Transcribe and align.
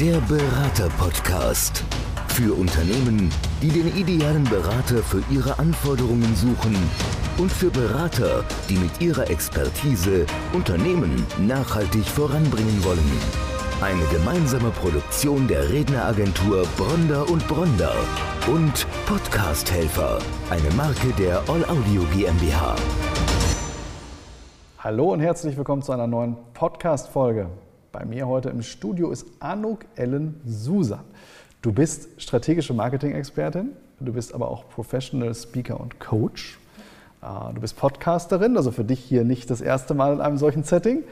Der 0.00 0.18
Berater-Podcast. 0.20 1.84
Für 2.28 2.54
Unternehmen, 2.54 3.28
die 3.60 3.68
den 3.68 3.94
idealen 3.94 4.44
Berater 4.44 5.02
für 5.02 5.22
ihre 5.30 5.58
Anforderungen 5.58 6.34
suchen 6.34 6.74
und 7.36 7.52
für 7.52 7.68
Berater, 7.68 8.42
die 8.70 8.76
mit 8.76 8.98
ihrer 9.02 9.28
Expertise 9.28 10.24
Unternehmen 10.54 11.26
nachhaltig 11.46 12.06
voranbringen 12.06 12.82
wollen. 12.82 13.12
Eine 13.82 14.02
gemeinsame 14.06 14.70
Produktion 14.70 15.46
der 15.46 15.68
Redneragentur 15.68 16.66
Bronder 16.78 17.28
und 17.28 17.46
Bronder 17.46 17.92
und 18.50 18.86
Podcast 19.04 19.70
Helfer, 19.70 20.18
eine 20.48 20.74
Marke 20.76 21.08
der 21.18 21.40
All 21.40 21.62
Audio 21.66 22.04
GmbH. 22.14 22.74
Hallo 24.78 25.12
und 25.12 25.20
herzlich 25.20 25.58
willkommen 25.58 25.82
zu 25.82 25.92
einer 25.92 26.06
neuen 26.06 26.38
Podcast-Folge. 26.54 27.50
Bei 27.92 28.04
mir 28.04 28.28
heute 28.28 28.50
im 28.50 28.62
Studio 28.62 29.10
ist 29.10 29.26
Anuk 29.40 29.80
Ellen 29.96 30.40
Susan. 30.46 31.00
Du 31.60 31.72
bist 31.72 32.08
strategische 32.22 32.72
Marketing-Expertin, 32.72 33.70
du 33.98 34.12
bist 34.12 34.32
aber 34.32 34.48
auch 34.48 34.68
Professional 34.68 35.34
Speaker 35.34 35.80
und 35.80 35.98
Coach. 35.98 36.60
Ah, 37.20 37.50
du 37.52 37.60
bist 37.60 37.76
Podcasterin, 37.76 38.56
also 38.56 38.70
für 38.70 38.84
dich 38.84 39.00
hier 39.00 39.24
nicht 39.24 39.50
das 39.50 39.60
erste 39.60 39.94
Mal 39.94 40.12
in 40.12 40.20
einem 40.20 40.38
solchen 40.38 40.62
Setting. 40.62 41.02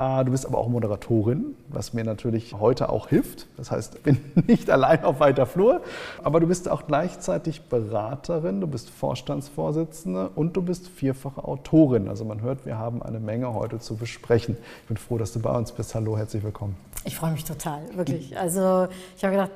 Ah, 0.00 0.22
du 0.22 0.30
bist 0.30 0.46
aber 0.46 0.58
auch 0.58 0.68
Moderatorin, 0.68 1.56
was 1.70 1.92
mir 1.92 2.04
natürlich 2.04 2.54
heute 2.54 2.88
auch 2.88 3.08
hilft. 3.08 3.48
Das 3.56 3.72
heißt, 3.72 3.96
ich 3.96 4.02
bin 4.04 4.20
nicht 4.46 4.70
allein 4.70 5.02
auf 5.02 5.18
weiter 5.18 5.44
Flur, 5.44 5.80
aber 6.22 6.38
du 6.38 6.46
bist 6.46 6.70
auch 6.70 6.86
gleichzeitig 6.86 7.62
Beraterin, 7.62 8.60
du 8.60 8.68
bist 8.68 8.90
Vorstandsvorsitzende 8.90 10.30
und 10.36 10.56
du 10.56 10.62
bist 10.62 10.86
vierfache 10.86 11.42
Autorin. 11.42 12.08
Also 12.08 12.24
man 12.24 12.42
hört, 12.42 12.64
wir 12.64 12.78
haben 12.78 13.02
eine 13.02 13.18
Menge 13.18 13.54
heute 13.54 13.80
zu 13.80 13.96
besprechen. 13.96 14.56
Ich 14.82 14.86
bin 14.86 14.98
froh, 14.98 15.18
dass 15.18 15.32
du 15.32 15.40
bei 15.40 15.50
uns 15.50 15.72
bist. 15.72 15.96
Hallo, 15.96 16.16
herzlich 16.16 16.44
willkommen. 16.44 16.76
Ich 17.04 17.16
freue 17.16 17.32
mich 17.32 17.44
total, 17.44 17.80
wirklich. 17.94 18.36
Also 18.36 18.88
ich 19.16 19.24
habe 19.24 19.34
gedacht, 19.34 19.52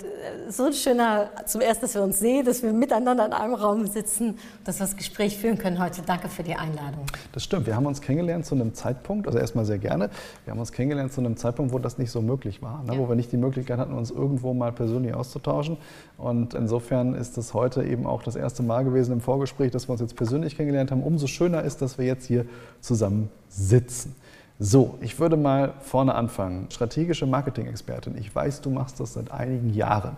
so 0.48 0.64
ein 0.64 0.72
schöner, 0.72 1.28
zum 1.44 1.60
ersten, 1.60 1.82
dass 1.82 1.94
wir 1.94 2.02
uns 2.02 2.18
sehen, 2.18 2.46
dass 2.46 2.62
wir 2.62 2.72
miteinander 2.72 3.26
in 3.26 3.32
einem 3.32 3.54
Raum 3.54 3.86
sitzen, 3.86 4.38
dass 4.64 4.78
wir 4.78 4.86
das 4.86 4.96
Gespräch 4.96 5.36
führen 5.36 5.58
können 5.58 5.82
heute. 5.82 6.02
Danke 6.02 6.28
für 6.28 6.42
die 6.42 6.54
Einladung. 6.54 7.04
Das 7.32 7.44
stimmt. 7.44 7.66
Wir 7.66 7.76
haben 7.76 7.86
uns 7.86 8.00
kennengelernt 8.00 8.46
zu 8.46 8.54
einem 8.54 8.74
Zeitpunkt, 8.74 9.26
also 9.26 9.38
erstmal 9.38 9.64
sehr 9.64 9.78
gerne. 9.78 10.08
Wir 10.44 10.52
haben 10.52 10.60
uns 10.60 10.72
kennengelernt 10.72 11.12
zu 11.12 11.20
einem 11.20 11.36
Zeitpunkt, 11.36 11.72
wo 11.72 11.78
das 11.78 11.98
nicht 11.98 12.10
so 12.10 12.20
möglich 12.20 12.62
war, 12.62 12.82
ne? 12.84 12.94
ja. 12.94 12.98
wo 12.98 13.08
wir 13.08 13.14
nicht 13.14 13.32
die 13.32 13.36
Möglichkeit 13.36 13.78
hatten, 13.78 13.92
uns 13.92 14.10
irgendwo 14.10 14.54
mal 14.54 14.72
persönlich 14.72 15.14
auszutauschen. 15.14 15.76
Und 16.18 16.54
insofern 16.54 17.14
ist 17.14 17.38
es 17.38 17.54
heute 17.54 17.84
eben 17.84 18.06
auch 18.06 18.22
das 18.22 18.36
erste 18.36 18.62
Mal 18.62 18.84
gewesen 18.84 19.12
im 19.12 19.20
Vorgespräch, 19.20 19.70
dass 19.70 19.88
wir 19.88 19.92
uns 19.92 20.00
jetzt 20.00 20.16
persönlich 20.16 20.56
kennengelernt 20.56 20.90
haben. 20.90 21.02
Umso 21.02 21.26
schöner 21.26 21.62
ist, 21.62 21.82
dass 21.82 21.98
wir 21.98 22.06
jetzt 22.06 22.26
hier 22.26 22.46
zusammen 22.80 23.30
sitzen. 23.48 24.14
So, 24.58 24.94
ich 25.00 25.18
würde 25.18 25.36
mal 25.36 25.74
vorne 25.80 26.14
anfangen. 26.14 26.68
Strategische 26.70 27.26
Marketing-Expertin. 27.26 28.16
Ich 28.16 28.34
weiß, 28.34 28.60
du 28.60 28.70
machst 28.70 29.00
das 29.00 29.14
seit 29.14 29.30
einigen 29.32 29.74
Jahren. 29.74 30.16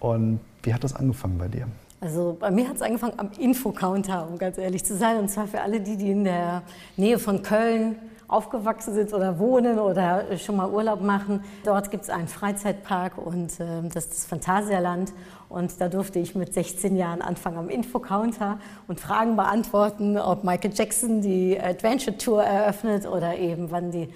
Und 0.00 0.40
wie 0.62 0.74
hat 0.74 0.82
das 0.82 0.94
angefangen 0.94 1.38
bei 1.38 1.48
dir? 1.48 1.68
Also 2.00 2.36
bei 2.38 2.50
mir 2.50 2.68
hat 2.68 2.76
es 2.76 2.82
angefangen 2.82 3.14
am 3.16 3.30
Infocounter, 3.38 4.28
um 4.28 4.38
ganz 4.38 4.56
ehrlich 4.58 4.84
zu 4.84 4.96
sein. 4.96 5.18
Und 5.18 5.28
zwar 5.28 5.46
für 5.46 5.60
alle 5.60 5.80
die, 5.80 5.96
die 5.96 6.10
in 6.10 6.24
der 6.24 6.62
Nähe 6.96 7.18
von 7.18 7.42
Köln 7.42 7.96
aufgewachsen 8.28 8.94
sind 8.94 9.12
oder 9.14 9.38
wohnen 9.38 9.78
oder 9.78 10.36
schon 10.36 10.56
mal 10.56 10.70
Urlaub 10.70 11.00
machen. 11.00 11.42
Dort 11.64 11.90
gibt 11.90 12.04
es 12.04 12.10
einen 12.10 12.28
Freizeitpark 12.28 13.16
und 13.18 13.58
äh, 13.58 13.82
das 13.92 14.04
ist 14.04 14.12
das 14.12 14.26
Phantasialand. 14.26 15.12
Und 15.48 15.80
da 15.80 15.88
durfte 15.88 16.18
ich 16.18 16.34
mit 16.34 16.52
16 16.52 16.94
Jahren 16.94 17.22
anfangen 17.22 17.56
am 17.56 17.68
Infocounter 17.70 18.58
und 18.86 19.00
Fragen 19.00 19.34
beantworten, 19.36 20.18
ob 20.18 20.44
Michael 20.44 20.72
Jackson 20.74 21.22
die 21.22 21.58
Adventure 21.58 22.18
Tour 22.18 22.44
eröffnet 22.44 23.06
oder 23.06 23.36
eben 23.38 23.70
wann 23.70 23.90
die 23.90 24.08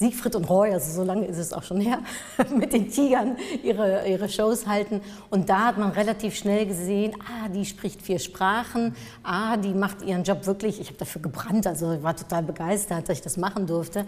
Siegfried 0.00 0.34
und 0.34 0.48
Roy, 0.48 0.72
also 0.72 0.90
so 0.94 1.04
lange 1.04 1.26
ist 1.26 1.36
es 1.36 1.52
auch 1.52 1.62
schon 1.62 1.78
her, 1.78 1.98
mit 2.56 2.72
den 2.72 2.90
Tigern 2.90 3.36
ihre, 3.62 4.08
ihre 4.08 4.30
Shows 4.30 4.66
halten. 4.66 5.02
Und 5.28 5.50
da 5.50 5.66
hat 5.66 5.76
man 5.76 5.90
relativ 5.90 6.36
schnell 6.36 6.64
gesehen, 6.64 7.12
ah, 7.20 7.50
die 7.50 7.66
spricht 7.66 8.00
vier 8.00 8.18
Sprachen, 8.18 8.96
ah, 9.22 9.58
die 9.58 9.74
macht 9.74 10.00
ihren 10.00 10.24
Job 10.24 10.46
wirklich, 10.46 10.80
ich 10.80 10.86
habe 10.86 10.96
dafür 10.96 11.20
gebrannt, 11.20 11.66
also 11.66 11.92
ich 11.92 12.02
war 12.02 12.16
total 12.16 12.42
begeistert, 12.42 13.10
dass 13.10 13.18
ich 13.18 13.22
das 13.22 13.36
machen 13.36 13.66
durfte. 13.66 14.06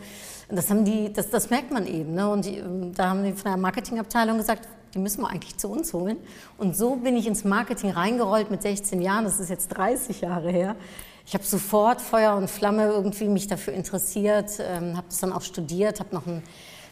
Und 0.48 0.56
das, 0.56 0.70
haben 0.70 0.86
die, 0.86 1.12
das, 1.12 1.28
das 1.28 1.50
merkt 1.50 1.70
man 1.70 1.86
eben. 1.86 2.14
Ne? 2.14 2.26
Und 2.26 2.46
die, 2.46 2.56
ähm, 2.56 2.94
da 2.94 3.10
haben 3.10 3.22
die 3.22 3.32
von 3.32 3.50
der 3.50 3.58
Marketingabteilung 3.58 4.38
gesagt, 4.38 4.66
die 4.94 4.98
müssen 4.98 5.20
wir 5.20 5.28
eigentlich 5.28 5.58
zu 5.58 5.68
uns 5.68 5.92
holen. 5.92 6.16
Und 6.56 6.74
so 6.74 6.96
bin 6.96 7.18
ich 7.18 7.26
ins 7.26 7.44
Marketing 7.44 7.90
reingerollt 7.90 8.50
mit 8.50 8.62
16 8.62 9.02
Jahren, 9.02 9.24
das 9.24 9.38
ist 9.38 9.50
jetzt 9.50 9.68
30 9.68 10.22
Jahre 10.22 10.50
her 10.50 10.74
ich 11.26 11.34
habe 11.34 11.44
sofort 11.44 12.00
Feuer 12.00 12.36
und 12.36 12.50
Flamme 12.50 12.86
irgendwie 12.86 13.28
mich 13.28 13.46
dafür 13.46 13.72
interessiert, 13.72 14.50
ähm, 14.60 14.96
habe 14.96 15.06
das 15.08 15.18
dann 15.20 15.32
auch 15.32 15.42
studiert, 15.42 16.00
habe 16.00 16.14
noch 16.14 16.26
ein, 16.26 16.42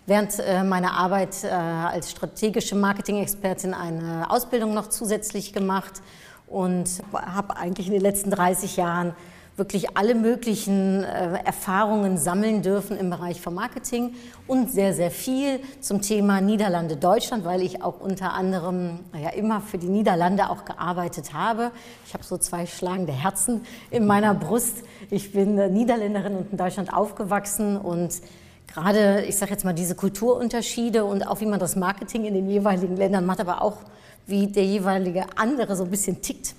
während 0.07 0.39
äh, 0.39 0.63
meiner 0.65 0.93
Arbeit 0.95 1.45
äh, 1.45 1.49
als 1.49 2.11
strategische 2.11 2.77
Marketing-Expertin 2.77 3.75
eine 3.75 4.31
Ausbildung 4.31 4.75
noch 4.75 4.89
zusätzlich 4.89 5.53
gemacht 5.53 6.01
und 6.47 6.89
habe 7.13 7.57
eigentlich 7.57 7.87
in 7.87 7.93
den 7.93 8.03
letzten 8.03 8.31
30 8.31 8.77
Jahren 8.77 9.15
wirklich 9.60 9.94
alle 9.94 10.15
möglichen 10.15 11.04
äh, 11.04 11.44
Erfahrungen 11.44 12.16
sammeln 12.16 12.62
dürfen 12.62 12.97
im 12.97 13.10
Bereich 13.10 13.43
von 13.43 13.54
Marketing 13.54 14.15
und 14.47 14.72
sehr, 14.72 14.94
sehr 14.94 15.10
viel 15.10 15.60
zum 15.81 16.00
Thema 16.00 16.41
Niederlande 16.41 16.97
Deutschland, 16.97 17.44
weil 17.44 17.60
ich 17.60 17.82
auch 17.82 18.00
unter 18.00 18.32
anderem 18.32 19.00
ja, 19.22 19.28
immer 19.28 19.60
für 19.60 19.76
die 19.76 19.91
Niederlande 19.91 20.48
auch 20.48 20.65
gearbeitet 20.65 21.34
habe. 21.34 21.72
Ich 22.06 22.15
habe 22.15 22.25
so 22.25 22.38
zwei 22.38 22.65
schlagende 22.65 23.12
Herzen 23.12 23.60
in 23.91 24.06
meiner 24.06 24.32
Brust. 24.32 24.78
Ich 25.10 25.31
bin 25.31 25.59
äh, 25.59 25.69
Niederländerin 25.69 26.37
und 26.37 26.53
in 26.53 26.56
Deutschland 26.56 26.91
aufgewachsen 26.91 27.77
und 27.77 28.15
gerade, 28.66 29.27
ich 29.28 29.37
sage 29.37 29.53
jetzt 29.53 29.66
mal, 29.66 29.75
diese 29.75 29.94
Kulturunterschiede 29.94 31.04
und 31.04 31.28
auch 31.28 31.42
wie 31.42 31.47
man 31.47 31.60
das 31.60 31.77
Marketing 31.77 32.25
in 32.25 32.32
den 32.32 32.48
jeweiligen 32.48 32.97
Ländern 32.97 33.27
macht, 33.27 33.41
aber 33.41 33.60
auch 33.60 33.77
wie 34.27 34.47
der 34.47 34.65
jeweilige 34.65 35.27
andere 35.37 35.77
so 35.77 35.84
ein 35.84 35.91
bisschen 35.91 36.22
tickt. 36.22 36.54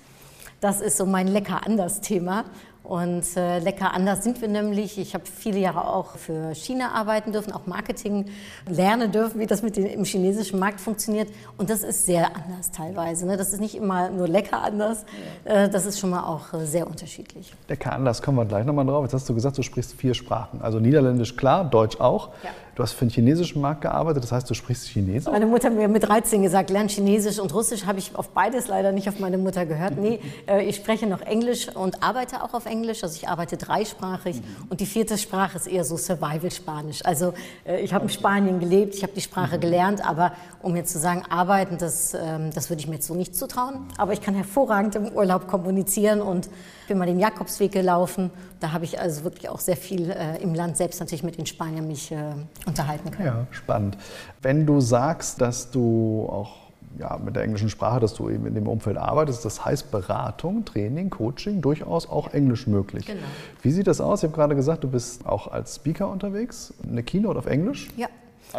Das 0.60 0.80
ist 0.80 0.96
so 0.96 1.06
mein 1.06 1.26
lecker 1.26 1.66
anders 1.66 2.00
Thema. 2.00 2.44
Und 2.82 3.36
äh, 3.36 3.60
lecker 3.60 3.94
anders 3.94 4.24
sind 4.24 4.40
wir 4.40 4.48
nämlich. 4.48 4.98
Ich 4.98 5.14
habe 5.14 5.24
viele 5.24 5.58
Jahre 5.60 5.86
auch 5.86 6.16
für 6.16 6.54
China 6.54 6.92
arbeiten 6.94 7.32
dürfen, 7.32 7.52
auch 7.52 7.66
Marketing 7.66 8.26
lernen 8.68 9.12
dürfen, 9.12 9.38
wie 9.38 9.46
das 9.46 9.62
mit 9.62 9.76
dem 9.76 9.86
im 9.86 10.04
chinesischen 10.04 10.58
Markt 10.58 10.80
funktioniert. 10.80 11.28
Und 11.56 11.70
das 11.70 11.82
ist 11.82 12.06
sehr 12.06 12.34
anders 12.34 12.70
teilweise. 12.72 13.26
Ne? 13.26 13.36
Das 13.36 13.52
ist 13.52 13.60
nicht 13.60 13.76
immer 13.76 14.10
nur 14.10 14.26
lecker 14.26 14.62
anders. 14.62 15.04
Äh, 15.44 15.68
das 15.68 15.86
ist 15.86 16.00
schon 16.00 16.10
mal 16.10 16.24
auch 16.24 16.52
äh, 16.54 16.66
sehr 16.66 16.86
unterschiedlich. 16.86 17.52
Lecker 17.68 17.92
anders 17.92 18.20
kommen 18.20 18.38
wir 18.38 18.46
gleich 18.46 18.64
nochmal 18.64 18.86
drauf. 18.86 19.04
Jetzt 19.04 19.14
hast 19.14 19.28
du 19.28 19.34
gesagt, 19.34 19.58
du 19.58 19.62
sprichst 19.62 19.92
vier 19.94 20.14
Sprachen. 20.14 20.60
Also 20.60 20.80
Niederländisch 20.80 21.36
klar, 21.36 21.64
Deutsch 21.64 22.00
auch. 22.00 22.30
Ja. 22.42 22.50
Du 22.74 22.82
hast 22.82 22.92
für 22.92 23.04
den 23.04 23.10
chinesischen 23.10 23.60
Markt 23.60 23.82
gearbeitet, 23.82 24.24
das 24.24 24.32
heißt, 24.32 24.48
du 24.48 24.54
sprichst 24.54 24.88
Chinesisch? 24.88 25.30
Meine 25.30 25.44
Mutter 25.44 25.68
hat 25.68 25.76
mir 25.76 25.88
mit 25.88 26.08
13 26.08 26.42
gesagt, 26.42 26.70
lern 26.70 26.88
Chinesisch 26.88 27.38
und 27.38 27.52
Russisch. 27.52 27.84
Habe 27.84 27.98
ich 27.98 28.16
auf 28.16 28.30
beides 28.30 28.66
leider 28.66 28.92
nicht 28.92 29.10
auf 29.10 29.18
meine 29.18 29.36
Mutter 29.36 29.66
gehört. 29.66 29.98
Nee, 29.98 30.20
äh, 30.48 30.64
ich 30.64 30.76
spreche 30.76 31.06
noch 31.06 31.20
Englisch 31.20 31.68
und 31.68 32.02
arbeite 32.02 32.42
auch 32.42 32.54
auf 32.54 32.64
Englisch. 32.64 33.02
Also 33.02 33.14
ich 33.16 33.28
arbeite 33.28 33.58
dreisprachig 33.58 34.40
und 34.70 34.80
die 34.80 34.86
vierte 34.86 35.18
Sprache 35.18 35.58
ist 35.58 35.66
eher 35.66 35.84
so 35.84 35.98
Survival-Spanisch. 35.98 37.04
Also 37.04 37.34
äh, 37.66 37.80
ich 37.80 37.92
habe 37.92 38.04
in 38.04 38.10
Spanien 38.10 38.58
gelebt, 38.58 38.94
ich 38.94 39.02
habe 39.02 39.12
die 39.12 39.20
Sprache 39.20 39.58
gelernt, 39.58 40.02
aber 40.08 40.32
um 40.62 40.74
jetzt 40.74 40.92
zu 40.92 40.98
sagen, 40.98 41.24
arbeiten, 41.28 41.76
das, 41.76 42.14
ähm, 42.14 42.50
das 42.54 42.70
würde 42.70 42.80
ich 42.80 42.88
mir 42.88 42.94
jetzt 42.94 43.06
so 43.06 43.14
nicht 43.14 43.36
zutrauen. 43.36 43.86
Aber 43.98 44.14
ich 44.14 44.22
kann 44.22 44.34
hervorragend 44.34 44.94
im 44.94 45.08
Urlaub 45.08 45.46
kommunizieren 45.46 46.22
und 46.22 46.48
bin 46.92 46.98
mal 46.98 47.06
den 47.06 47.18
Jakobsweg 47.18 47.72
gelaufen. 47.72 48.30
Da 48.60 48.72
habe 48.72 48.84
ich 48.84 49.00
also 49.00 49.24
wirklich 49.24 49.48
auch 49.48 49.60
sehr 49.60 49.78
viel 49.78 50.10
äh, 50.10 50.42
im 50.42 50.54
Land 50.54 50.76
selbst 50.76 51.00
natürlich 51.00 51.22
mit 51.22 51.38
den 51.38 51.46
Spaniern 51.46 51.86
mich 51.86 52.12
äh, 52.12 52.34
unterhalten 52.66 53.10
können. 53.10 53.26
Ja, 53.26 53.46
spannend. 53.50 53.96
Wenn 54.42 54.66
du 54.66 54.80
sagst, 54.80 55.40
dass 55.40 55.70
du 55.70 56.28
auch 56.30 56.56
ja, 56.98 57.16
mit 57.16 57.34
der 57.34 57.44
englischen 57.44 57.70
Sprache, 57.70 57.98
dass 57.98 58.12
du 58.12 58.28
eben 58.28 58.44
in 58.46 58.54
dem 58.54 58.68
Umfeld 58.68 58.98
arbeitest, 58.98 59.42
das 59.46 59.64
heißt 59.64 59.90
Beratung, 59.90 60.66
Training, 60.66 61.08
Coaching, 61.08 61.62
durchaus 61.62 62.06
auch 62.06 62.34
Englisch 62.34 62.66
möglich. 62.66 63.06
Genau. 63.06 63.22
Wie 63.62 63.70
sieht 63.70 63.86
das 63.86 64.02
aus? 64.02 64.22
Ich 64.22 64.28
habe 64.28 64.36
gerade 64.36 64.54
gesagt, 64.54 64.84
du 64.84 64.90
bist 64.90 65.24
auch 65.24 65.48
als 65.48 65.76
Speaker 65.76 66.10
unterwegs, 66.10 66.74
eine 66.86 67.02
Keynote 67.02 67.38
auf 67.38 67.46
Englisch. 67.46 67.88
Ja. 67.96 68.08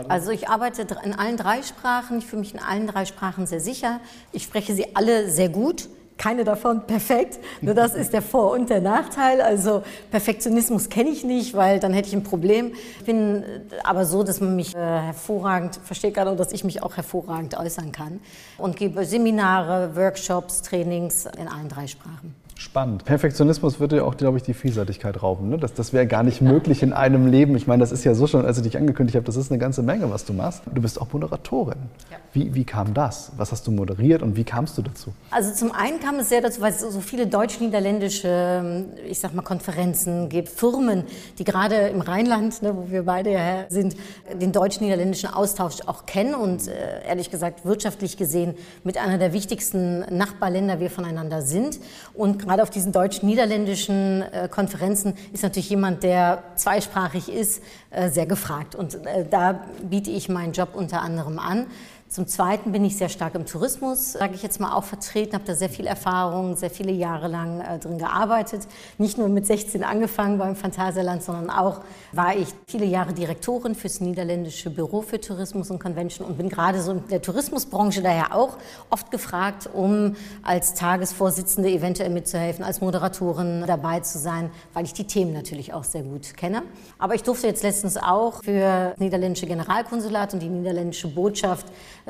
Also 0.08 0.32
ich 0.32 0.50
arbeite 0.50 0.88
in 1.04 1.14
allen 1.14 1.38
drei 1.38 1.62
Sprachen. 1.62 2.18
Ich 2.18 2.26
fühle 2.26 2.40
mich 2.40 2.56
in 2.56 2.60
allen 2.60 2.88
drei 2.88 3.06
Sprachen 3.06 3.46
sehr 3.46 3.60
sicher. 3.60 4.00
Ich 4.32 4.42
spreche 4.42 4.74
sie 4.74 4.96
alle 4.96 5.30
sehr 5.30 5.50
gut 5.50 5.88
keine 6.24 6.44
davon 6.44 6.82
perfekt. 6.88 7.40
Nur 7.62 7.74
das 7.74 7.94
ist 7.94 8.14
der 8.14 8.22
Vor- 8.22 8.52
und 8.52 8.70
der 8.70 8.82
Nachteil. 8.82 9.42
Also 9.42 9.84
Perfektionismus 10.10 10.90
kenne 10.90 11.10
ich 11.10 11.24
nicht, 11.24 11.54
weil 11.54 11.80
dann 11.80 11.94
hätte 11.94 12.08
ich 12.08 12.16
ein 12.16 12.24
Problem. 12.24 12.74
Ich 13.00 13.06
bin 13.06 13.44
aber 13.84 14.06
so, 14.06 14.24
dass 14.24 14.40
man 14.40 14.56
mich 14.56 14.74
äh, 14.74 14.80
hervorragend 14.80 15.80
versteht 15.84 16.14
gerade 16.14 16.32
und 16.32 16.40
dass 16.40 16.54
ich 16.54 16.64
mich 16.64 16.82
auch 16.82 16.96
hervorragend 16.96 17.58
äußern 17.58 17.92
kann 17.92 18.22
und 18.58 18.78
gebe 18.78 19.06
Seminare, 19.06 19.96
Workshops, 19.96 20.62
Trainings 20.62 21.26
in 21.38 21.48
allen 21.48 21.68
drei 21.68 21.88
Sprachen. 21.88 22.43
Spannend. 22.56 23.06
Perfektionismus 23.06 23.80
würde 23.80 23.98
ja 23.98 24.04
auch, 24.04 24.16
glaube 24.16 24.38
ich, 24.38 24.44
die 24.44 24.54
Vielseitigkeit 24.54 25.22
rauben. 25.24 25.50
Ne? 25.50 25.58
Das, 25.58 25.74
das 25.74 25.92
wäre 25.92 26.06
gar 26.06 26.24
nicht 26.24 26.42
möglich 26.42 26.84
in 26.84 26.94
einem 26.94 27.28
Leben. 27.28 27.56
Ich 27.56 27.68
meine, 27.68 27.82
das 27.82 27.92
ist 27.92 28.04
ja 28.04 28.14
so 28.14 28.28
schon, 28.28 28.46
als 28.46 28.58
ich 28.58 28.64
dich 28.64 28.78
angekündigt 28.78 29.16
habe, 29.16 29.26
das 29.26 29.36
ist 29.36 29.52
eine 29.52 29.60
ganze 29.60 29.82
Menge, 29.82 30.10
was 30.12 30.26
du 30.26 30.34
machst. 30.34 30.62
Du 30.74 30.82
bist 30.82 31.02
auch 31.02 31.12
Moderatorin. 31.12 31.78
Ja. 32.12 32.18
Wie, 32.34 32.54
wie 32.54 32.64
kam 32.64 32.94
das? 32.94 33.32
Was 33.38 33.52
hast 33.52 33.66
du 33.68 33.72
moderiert 33.72 34.22
und 34.22 34.36
wie 34.36 34.44
kamst 34.44 34.78
du 34.78 34.82
dazu? 34.82 35.14
Also 35.32 35.54
zum 35.54 35.72
einen 35.72 36.00
kam 36.00 36.16
es 36.16 36.30
sehr 36.30 36.42
dazu, 36.42 36.62
weil 36.62 36.72
es 36.72 36.82
so 36.82 37.00
viele 37.00 37.28
deutsch-niederländische, 37.28 38.86
ich 39.08 39.20
sag 39.20 39.34
mal, 39.34 39.42
Konferenzen 39.42 40.30
gibt, 40.30 40.50
Firmen, 40.50 41.04
die 41.40 41.44
gerade 41.44 41.76
im 41.88 42.02
Rheinland, 42.02 42.62
ne, 42.62 42.76
wo 42.76 42.92
wir 42.92 43.04
beide 43.04 43.32
ja 43.32 43.66
sind, 43.70 43.96
den 44.40 44.52
deutsch-niederländischen 44.52 45.30
Austausch 45.30 45.82
auch 45.86 46.06
kennen 46.06 46.36
und 46.36 46.68
äh, 46.68 47.08
ehrlich 47.08 47.32
gesagt 47.32 47.66
wirtschaftlich 47.66 48.18
gesehen 48.18 48.56
mit 48.84 48.98
einer 48.98 49.18
der 49.18 49.34
wichtigsten 49.34 50.00
Nachbarländer 50.16 50.80
wir 50.80 50.90
voneinander 50.90 51.42
sind. 51.42 51.80
Und 52.14 52.43
gerade 52.44 52.62
auf 52.64 52.70
diesen 52.70 52.92
deutsch-niederländischen 52.92 54.22
äh, 54.22 54.48
Konferenzen 54.50 55.16
ist 55.32 55.44
natürlich 55.44 55.70
jemand, 55.70 56.04
der 56.04 56.44
zweisprachig 56.56 57.30
ist, 57.30 57.62
äh, 57.90 58.10
sehr 58.10 58.26
gefragt. 58.26 58.76
Und 58.76 58.96
äh, 59.06 59.26
da 59.30 59.66
biete 59.82 60.12
ich 60.12 60.30
meinen 60.30 60.54
Job 60.54 60.70
unter 60.74 61.02
anderem 61.02 61.40
an. 61.40 61.68
Zum 62.14 62.28
Zweiten 62.28 62.72
bin 62.72 62.86
ich 62.86 62.96
sehr 62.96 63.10
stark 63.10 63.34
im 63.34 63.48
Tourismus, 63.48 64.12
sage 64.12 64.36
ich 64.36 64.44
jetzt 64.44 64.60
mal, 64.60 64.76
auch 64.76 64.84
vertreten, 64.84 65.34
habe 65.34 65.46
da 65.46 65.56
sehr 65.56 65.70
viel 65.70 65.88
Erfahrung, 65.88 66.56
sehr 66.56 66.70
viele 66.70 66.92
Jahre 66.92 67.28
lang 67.28 67.60
äh, 67.60 67.80
drin 67.80 67.98
gearbeitet. 67.98 68.68
Nicht 69.00 69.18
nur 69.18 69.30
mit 69.30 69.48
16 69.48 69.84
angefangen 69.84 70.38
beim 70.38 70.56
Phantasialand, 70.56 71.24
sondern 71.24 71.50
auch 71.50 71.82
war 72.12 72.36
ich 72.36 72.50
viele 72.68 72.86
Jahre 72.86 73.14
Direktorin 73.14 73.74
fürs 73.74 74.00
niederländische 74.00 74.70
Büro 74.70 75.02
für 75.02 75.20
Tourismus 75.20 75.72
und 75.72 75.80
Convention 75.80 76.28
und 76.28 76.38
bin 76.38 76.50
gerade 76.50 76.84
so 76.84 76.92
in 76.92 77.08
der 77.08 77.20
Tourismusbranche 77.20 78.04
daher 78.04 78.36
auch 78.36 78.58
oft 78.92 79.10
gefragt, 79.10 79.68
um 79.74 80.16
als 80.44 80.76
Tagesvorsitzende 80.76 81.72
eventuell 81.72 82.12
mitzuhelfen, 82.12 82.64
als 82.64 82.80
Moderatorin 82.80 83.64
dabei 83.66 84.02
zu 84.02 84.20
sein, 84.20 84.52
weil 84.76 84.86
ich 84.86 84.94
die 84.94 85.08
Themen 85.08 85.34
natürlich 85.34 85.74
auch 85.74 85.84
sehr 85.84 86.04
gut 86.04 86.38
kenne. 86.38 86.62
Aber 87.00 87.16
ich 87.16 87.24
durfte 87.24 87.48
jetzt 87.48 87.64
letztens 87.64 87.98
auch 87.98 88.44
für 88.44 88.92
das 88.92 89.00
niederländische 89.00 89.48
Generalkonsulat 89.48 90.36
und 90.36 90.44
die 90.44 90.50
niederländische 90.50 91.08
Botschaft 91.08 91.66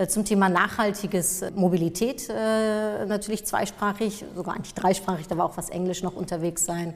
zum 0.08 0.26
Thema 0.26 0.50
nachhaltiges 0.50 1.44
Mobilität 1.56 2.28
äh, 2.30 3.06
natürlich 3.06 3.46
zweisprachig, 3.46 4.26
sogar 4.36 4.56
eigentlich 4.56 4.74
dreisprachig, 4.74 5.28
da 5.28 5.38
war 5.38 5.46
auch 5.46 5.58
was 5.58 5.70
Englisch 5.70 6.02
noch 6.02 6.16
unterwegs 6.16 6.66
sein. 6.66 6.94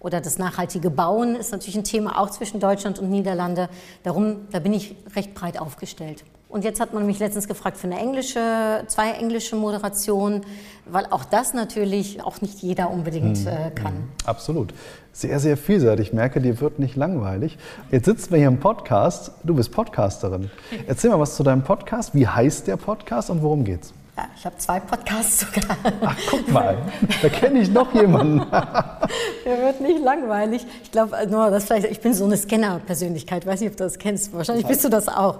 Oder 0.00 0.20
das 0.20 0.38
nachhaltige 0.38 0.90
Bauen 0.90 1.36
ist 1.36 1.52
natürlich 1.52 1.76
ein 1.76 1.84
Thema 1.84 2.18
auch 2.18 2.30
zwischen 2.30 2.60
Deutschland 2.60 2.98
und 2.98 3.10
Niederlande. 3.10 3.68
Darum, 4.02 4.48
da 4.50 4.60
bin 4.60 4.72
ich 4.72 4.96
recht 5.14 5.34
breit 5.34 5.60
aufgestellt. 5.60 6.24
Und 6.48 6.64
jetzt 6.64 6.80
hat 6.80 6.94
man 6.94 7.04
mich 7.04 7.18
letztens 7.18 7.46
gefragt 7.46 7.76
für 7.76 7.86
eine 7.88 7.98
englische, 7.98 8.82
zwei 8.86 9.10
englische 9.10 9.54
Moderationen, 9.54 10.46
weil 10.86 11.04
auch 11.10 11.24
das 11.24 11.52
natürlich 11.52 12.22
auch 12.22 12.40
nicht 12.40 12.60
jeder 12.60 12.90
unbedingt 12.90 13.36
hm, 13.36 13.46
äh, 13.46 13.70
kann. 13.70 13.92
Hm, 13.92 14.08
absolut. 14.24 14.72
Sehr, 15.12 15.40
sehr 15.40 15.58
vielseitig. 15.58 16.08
Ich 16.08 16.12
merke, 16.14 16.40
dir 16.40 16.60
wird 16.60 16.78
nicht 16.78 16.96
langweilig. 16.96 17.58
Jetzt 17.90 18.06
sitzen 18.06 18.30
wir 18.30 18.38
hier 18.38 18.48
im 18.48 18.60
Podcast. 18.60 19.32
Du 19.44 19.54
bist 19.54 19.72
Podcasterin. 19.72 20.50
Erzähl 20.86 21.10
mal 21.10 21.20
was 21.20 21.36
zu 21.36 21.42
deinem 21.42 21.64
Podcast. 21.64 22.14
Wie 22.14 22.26
heißt 22.26 22.66
der 22.66 22.76
Podcast 22.76 23.28
und 23.28 23.42
worum 23.42 23.64
geht's? 23.64 23.92
Ja, 24.18 24.26
ich 24.36 24.44
habe 24.44 24.56
zwei 24.58 24.80
Podcasts 24.80 25.46
sogar. 25.46 25.76
Ach, 26.04 26.16
guck 26.28 26.48
mal, 26.50 26.76
da 27.22 27.28
kenne 27.28 27.60
ich 27.60 27.70
noch 27.70 27.94
jemanden. 27.94 28.40
Der 29.44 29.58
wird 29.58 29.80
nicht 29.80 30.02
langweilig. 30.02 30.66
Ich 30.82 30.90
glaube, 30.90 31.16
äh, 31.16 31.26
nur 31.26 31.52
das 31.52 31.66
vielleicht, 31.66 31.88
ich 31.88 32.00
bin 32.00 32.12
so 32.14 32.24
eine 32.24 32.36
Scanner-Persönlichkeit, 32.36 33.46
weiß 33.46 33.60
nicht, 33.60 33.70
ob 33.70 33.76
du 33.76 33.84
das 33.84 33.96
kennst. 33.96 34.32
Wahrscheinlich 34.32 34.66
bist 34.66 34.82
du 34.82 34.88
das 34.88 35.06
auch. 35.06 35.38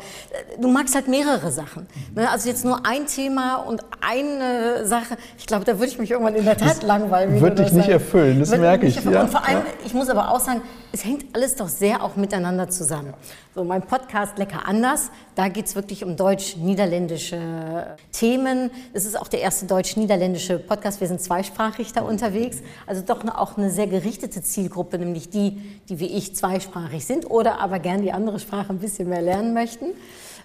Du 0.61 0.69
magst 0.69 0.95
halt 0.95 1.09
mehrere 1.09 1.51
Sachen. 1.51 1.89
Ne, 2.15 2.31
also 2.31 2.49
jetzt 2.49 2.65
nur 2.65 2.87
ein 2.87 3.09
Thema 3.09 3.57
und 3.57 3.85
eine 4.01 4.87
Sache. 4.87 5.17
Ich 5.39 5.47
glaube, 5.47 5.65
da 5.65 5.73
würde 5.81 5.91
ich 5.91 5.99
mich 5.99 6.13
irgendwann 6.13 6.37
in 6.37 6.45
der 6.45 6.57
Tat 6.57 6.77
das 6.77 6.83
langweilen. 6.83 7.41
Würde 7.41 7.65
dich 7.65 7.73
nicht 7.73 7.89
erfüllen, 7.89 8.39
das 8.39 8.57
merke 8.57 8.87
ich. 8.87 9.05
Ja. 9.05 9.23
Und 9.23 9.31
vor 9.31 9.45
allem, 9.45 9.63
ich 9.85 9.93
muss 9.93 10.09
aber 10.09 10.31
auch 10.31 10.39
sagen, 10.39 10.63
es 10.93 11.05
hängt 11.05 11.35
alles 11.35 11.57
doch 11.57 11.69
sehr 11.69 12.05
auch 12.05 12.15
miteinander 12.15 12.69
zusammen. 12.69 13.13
So, 13.55 13.65
mein 13.65 13.83
Podcast 13.83 14.39
Lecker 14.39 14.67
anders, 14.67 15.11
da 15.35 15.49
geht 15.49 15.67
es 15.67 15.75
wirklich 15.75 16.05
um 16.05 16.17
deutsch-niederländische 16.17 17.97
Themen. 18.13 18.68
Es 18.93 19.05
ist 19.05 19.19
auch 19.19 19.29
der 19.29 19.41
erste 19.41 19.67
deutsch-niederländische 19.67 20.59
Podcast. 20.59 21.01
Wir 21.01 21.09
sind 21.09 21.21
zweisprachig 21.21 21.93
da 21.93 22.03
unterwegs. 22.03 22.59
Also 22.87 23.03
doch 23.03 23.25
auch 23.29 23.57
eine 23.57 23.71
sehr 23.71 23.87
gerichtete 23.87 24.43
Zielgruppe, 24.43 24.99
nämlich 24.99 25.31
die, 25.31 25.61
die 25.89 26.01
wie 26.01 26.07
ich 26.07 26.35
zweisprachig 26.35 27.05
sind 27.05 27.31
oder 27.31 27.61
aber 27.61 27.79
gern 27.79 28.03
die 28.03 28.13
andere 28.13 28.39
Sprache 28.39 28.71
ein 28.71 28.79
bisschen 28.79 29.09
mehr 29.09 29.23
lernen 29.23 29.55
möchten. 29.55 29.87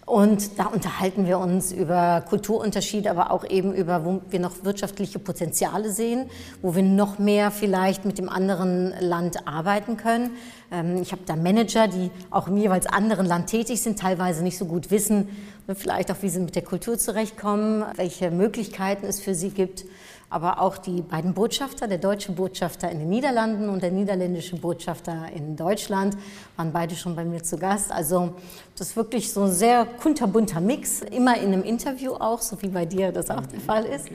Und 0.06 0.60
da 0.60 0.66
unterhalten 0.66 1.26
wir 1.26 1.40
uns 1.40 1.72
über 1.72 2.22
Kulturunterschiede, 2.28 3.10
aber 3.10 3.32
auch 3.32 3.50
eben 3.50 3.74
über, 3.74 4.04
wo 4.04 4.22
wir 4.30 4.40
noch 4.40 4.64
wirtschaftliche 4.64 5.18
Potenziale 5.18 5.92
sehen, 5.92 6.30
wo 6.62 6.76
wir 6.76 6.84
noch 6.84 7.20
mehr 7.20 7.52
vielleicht 7.52 8.04
mit 8.04 8.18
dem 8.18 8.28
anderen 8.28 8.94
Land 9.00 9.48
arbeiten 9.48 9.96
können. 9.96 10.32
Ähm, 10.72 11.02
ich 11.02 11.14
habe 11.14 11.22
da 11.26 11.38
Manager, 11.38 11.88
die 11.88 12.12
auch 12.32 12.48
im 12.48 12.58
jeweils 12.58 12.86
anderen 12.86 13.26
Land 13.26 13.48
tätig 13.48 13.82
sind, 13.82 13.98
teilweise 13.98 14.44
nicht 14.44 14.58
so 14.58 14.66
gut 14.66 14.92
wissen, 14.92 15.30
vielleicht 15.74 16.12
auch, 16.12 16.18
wie 16.22 16.30
sie 16.30 16.42
mit 16.42 16.56
der 16.56 16.64
Kultur 16.64 16.98
zurechtkommen, 16.98 17.86
welche 17.96 18.30
Möglichkeiten 18.30 19.06
es 19.06 19.22
für 19.22 19.34
sie 19.34 19.52
gibt 19.52 19.86
aber 20.34 20.60
auch 20.60 20.78
die 20.78 21.02
beiden 21.02 21.34
Botschafter, 21.34 21.88
der 21.88 22.00
deutsche 22.00 22.32
Botschafter 22.32 22.90
in 22.90 23.00
den 23.00 23.10
Niederlanden 23.10 23.70
und 23.70 23.84
der 23.84 23.92
niederländische 23.92 24.56
Botschafter 24.56 25.28
in 25.34 25.56
Deutschland, 25.56 26.18
waren 26.58 26.72
beide 26.72 26.96
schon 26.96 27.16
bei 27.16 27.24
mir 27.24 27.44
zu 27.44 27.58
Gast. 27.58 27.92
Also 27.92 28.34
das 28.78 28.90
ist 28.90 28.96
wirklich 28.96 29.32
so 29.32 29.44
ein 29.44 29.52
sehr 29.52 29.86
kunterbunter 29.86 30.60
Mix, 30.60 31.02
immer 31.02 31.38
in 31.38 31.54
einem 31.54 31.64
Interview 31.64 32.14
auch, 32.14 32.42
so 32.42 32.62
wie 32.62 32.70
bei 32.70 32.86
dir 32.86 33.12
das 33.12 33.30
auch 33.30 33.46
der 33.46 33.60
Fall 33.60 33.86
ist. 33.86 34.10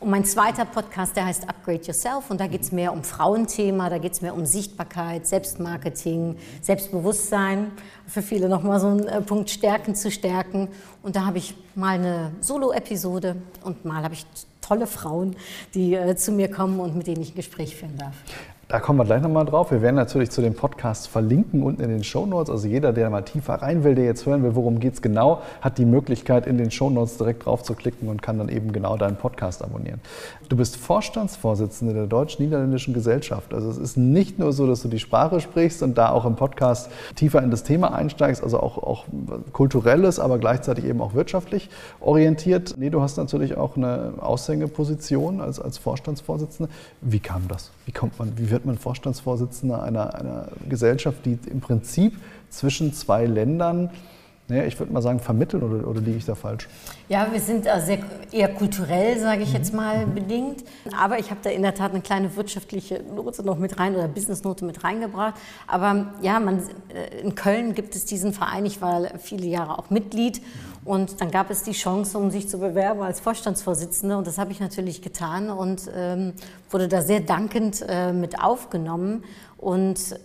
Und 0.00 0.10
mein 0.10 0.24
zweiter 0.24 0.64
Podcast, 0.64 1.16
der 1.16 1.26
heißt 1.26 1.48
Upgrade 1.48 1.80
Yourself 1.82 2.30
und 2.30 2.40
da 2.40 2.46
geht 2.46 2.62
es 2.62 2.70
mehr 2.70 2.92
um 2.92 3.02
Frauenthema, 3.02 3.90
da 3.90 3.98
geht 3.98 4.12
es 4.12 4.20
mehr 4.20 4.32
um 4.32 4.46
Sichtbarkeit, 4.46 5.26
Selbstmarketing, 5.26 6.36
Selbstbewusstsein. 6.62 7.72
Für 8.06 8.22
viele 8.22 8.48
nochmal 8.48 8.78
so 8.78 8.88
ein 8.88 9.08
äh, 9.08 9.20
Punkt 9.22 9.50
Stärken 9.50 9.96
zu 9.96 10.12
stärken. 10.12 10.68
Und 11.02 11.16
da 11.16 11.26
habe 11.26 11.38
ich 11.38 11.56
mal 11.74 11.98
eine 11.98 12.30
Solo-Episode 12.40 13.36
und 13.64 13.84
mal 13.84 14.04
habe 14.04 14.14
ich 14.14 14.24
tolle 14.68 14.86
Frauen, 14.86 15.36
die 15.74 15.94
äh, 15.94 16.14
zu 16.16 16.32
mir 16.32 16.50
kommen 16.50 16.78
und 16.80 16.96
mit 16.96 17.06
denen 17.06 17.22
ich 17.22 17.32
ein 17.32 17.36
Gespräch 17.36 17.76
führen 17.76 17.96
darf. 17.96 18.14
Da 18.70 18.80
kommen 18.80 18.98
wir 18.98 19.06
gleich 19.06 19.22
nochmal 19.22 19.46
drauf. 19.46 19.70
Wir 19.70 19.80
werden 19.80 19.96
natürlich 19.96 20.30
zu 20.30 20.42
dem 20.42 20.52
Podcast 20.52 21.08
verlinken 21.08 21.62
unten 21.62 21.80
in 21.80 21.88
den 21.88 22.04
Show 22.04 22.26
Notes. 22.26 22.50
Also 22.50 22.68
jeder, 22.68 22.92
der 22.92 23.08
mal 23.08 23.22
tiefer 23.22 23.54
rein 23.54 23.82
will, 23.82 23.94
der 23.94 24.04
jetzt 24.04 24.26
hören 24.26 24.42
will, 24.42 24.54
worum 24.56 24.78
geht 24.78 24.92
es 24.92 25.00
genau, 25.00 25.40
hat 25.62 25.78
die 25.78 25.86
Möglichkeit, 25.86 26.46
in 26.46 26.58
den 26.58 26.70
Show 26.70 26.90
Notes 26.90 27.16
direkt 27.16 27.46
drauf 27.46 27.62
zu 27.62 27.72
klicken 27.72 28.10
und 28.10 28.20
kann 28.20 28.36
dann 28.36 28.50
eben 28.50 28.70
genau 28.70 28.98
deinen 28.98 29.16
Podcast 29.16 29.64
abonnieren. 29.64 30.02
Du 30.50 30.56
bist 30.56 30.76
Vorstandsvorsitzende 30.76 31.94
der 31.94 32.06
Deutsch-Niederländischen 32.08 32.92
Gesellschaft. 32.92 33.54
Also 33.54 33.70
es 33.70 33.78
ist 33.78 33.96
nicht 33.96 34.38
nur 34.38 34.52
so, 34.52 34.66
dass 34.66 34.82
du 34.82 34.88
die 34.88 34.98
Sprache 34.98 35.40
sprichst 35.40 35.82
und 35.82 35.96
da 35.96 36.10
auch 36.10 36.26
im 36.26 36.36
Podcast 36.36 36.90
tiefer 37.14 37.42
in 37.42 37.50
das 37.50 37.62
Thema 37.62 37.94
einsteigst, 37.94 38.42
also 38.42 38.60
auch, 38.60 38.76
auch 38.76 39.06
kulturelles, 39.54 40.20
aber 40.20 40.36
gleichzeitig 40.38 40.84
eben 40.84 41.00
auch 41.00 41.14
wirtschaftlich 41.14 41.70
orientiert. 42.00 42.74
Nee, 42.76 42.90
du 42.90 43.00
hast 43.00 43.16
natürlich 43.16 43.56
auch 43.56 43.78
eine 43.78 44.12
Aushängeposition 44.20 45.40
als, 45.40 45.58
als 45.58 45.78
Vorstandsvorsitzende. 45.78 46.70
Wie 47.00 47.20
kam 47.20 47.48
das? 47.48 47.70
Wie 47.86 47.92
kommt 47.92 48.18
man, 48.18 48.36
wie 48.36 48.57
wird 48.58 48.66
man 48.66 48.76
Vorstandsvorsitzender 48.76 49.84
einer, 49.84 50.14
einer 50.14 50.48
Gesellschaft, 50.68 51.24
die 51.24 51.38
im 51.48 51.60
Prinzip 51.60 52.18
zwischen 52.50 52.92
zwei 52.92 53.24
Ländern 53.24 53.90
naja, 54.50 54.64
ich 54.64 54.78
würde 54.78 54.90
mal 54.90 55.02
sagen, 55.02 55.20
vermitteln 55.20 55.62
oder, 55.62 55.86
oder 55.86 56.00
liege 56.00 56.16
ich 56.16 56.24
da 56.24 56.34
falsch? 56.34 56.68
Ja, 57.10 57.28
wir 57.30 57.38
sind 57.38 57.64
sehr, 57.64 57.98
eher 58.32 58.48
kulturell, 58.48 59.18
sage 59.18 59.42
ich 59.42 59.52
jetzt 59.52 59.74
mal, 59.74 60.06
mhm. 60.06 60.14
bedingt. 60.14 60.64
Aber 60.98 61.18
ich 61.18 61.30
habe 61.30 61.40
da 61.42 61.50
in 61.50 61.60
der 61.60 61.74
Tat 61.74 61.92
eine 61.92 62.00
kleine 62.00 62.34
wirtschaftliche 62.34 63.02
Note 63.14 63.42
noch 63.42 63.58
mit 63.58 63.78
rein 63.78 63.94
oder 63.94 64.08
Businessnote 64.08 64.64
mit 64.64 64.82
reingebracht. 64.84 65.34
Aber 65.66 66.14
ja, 66.22 66.40
man, 66.40 66.62
äh, 66.88 67.20
in 67.20 67.34
Köln 67.34 67.74
gibt 67.74 67.94
es 67.94 68.06
diesen 68.06 68.32
Verein. 68.32 68.64
Ich 68.64 68.80
war 68.80 69.18
viele 69.18 69.46
Jahre 69.46 69.78
auch 69.78 69.90
Mitglied. 69.90 70.40
Und 70.88 71.20
dann 71.20 71.30
gab 71.30 71.50
es 71.50 71.64
die 71.64 71.72
Chance, 71.72 72.16
um 72.16 72.30
sich 72.30 72.48
zu 72.48 72.56
bewerben 72.56 73.02
als 73.02 73.20
Vorstandsvorsitzende. 73.20 74.16
Und 74.16 74.26
das 74.26 74.38
habe 74.38 74.52
ich 74.52 74.58
natürlich 74.58 75.02
getan 75.02 75.50
und 75.50 75.82
ähm, 75.94 76.32
wurde 76.70 76.88
da 76.88 77.02
sehr 77.02 77.20
dankend 77.20 77.84
äh, 77.86 78.14
mit 78.14 78.40
aufgenommen. 78.42 79.22
Und 79.58 80.18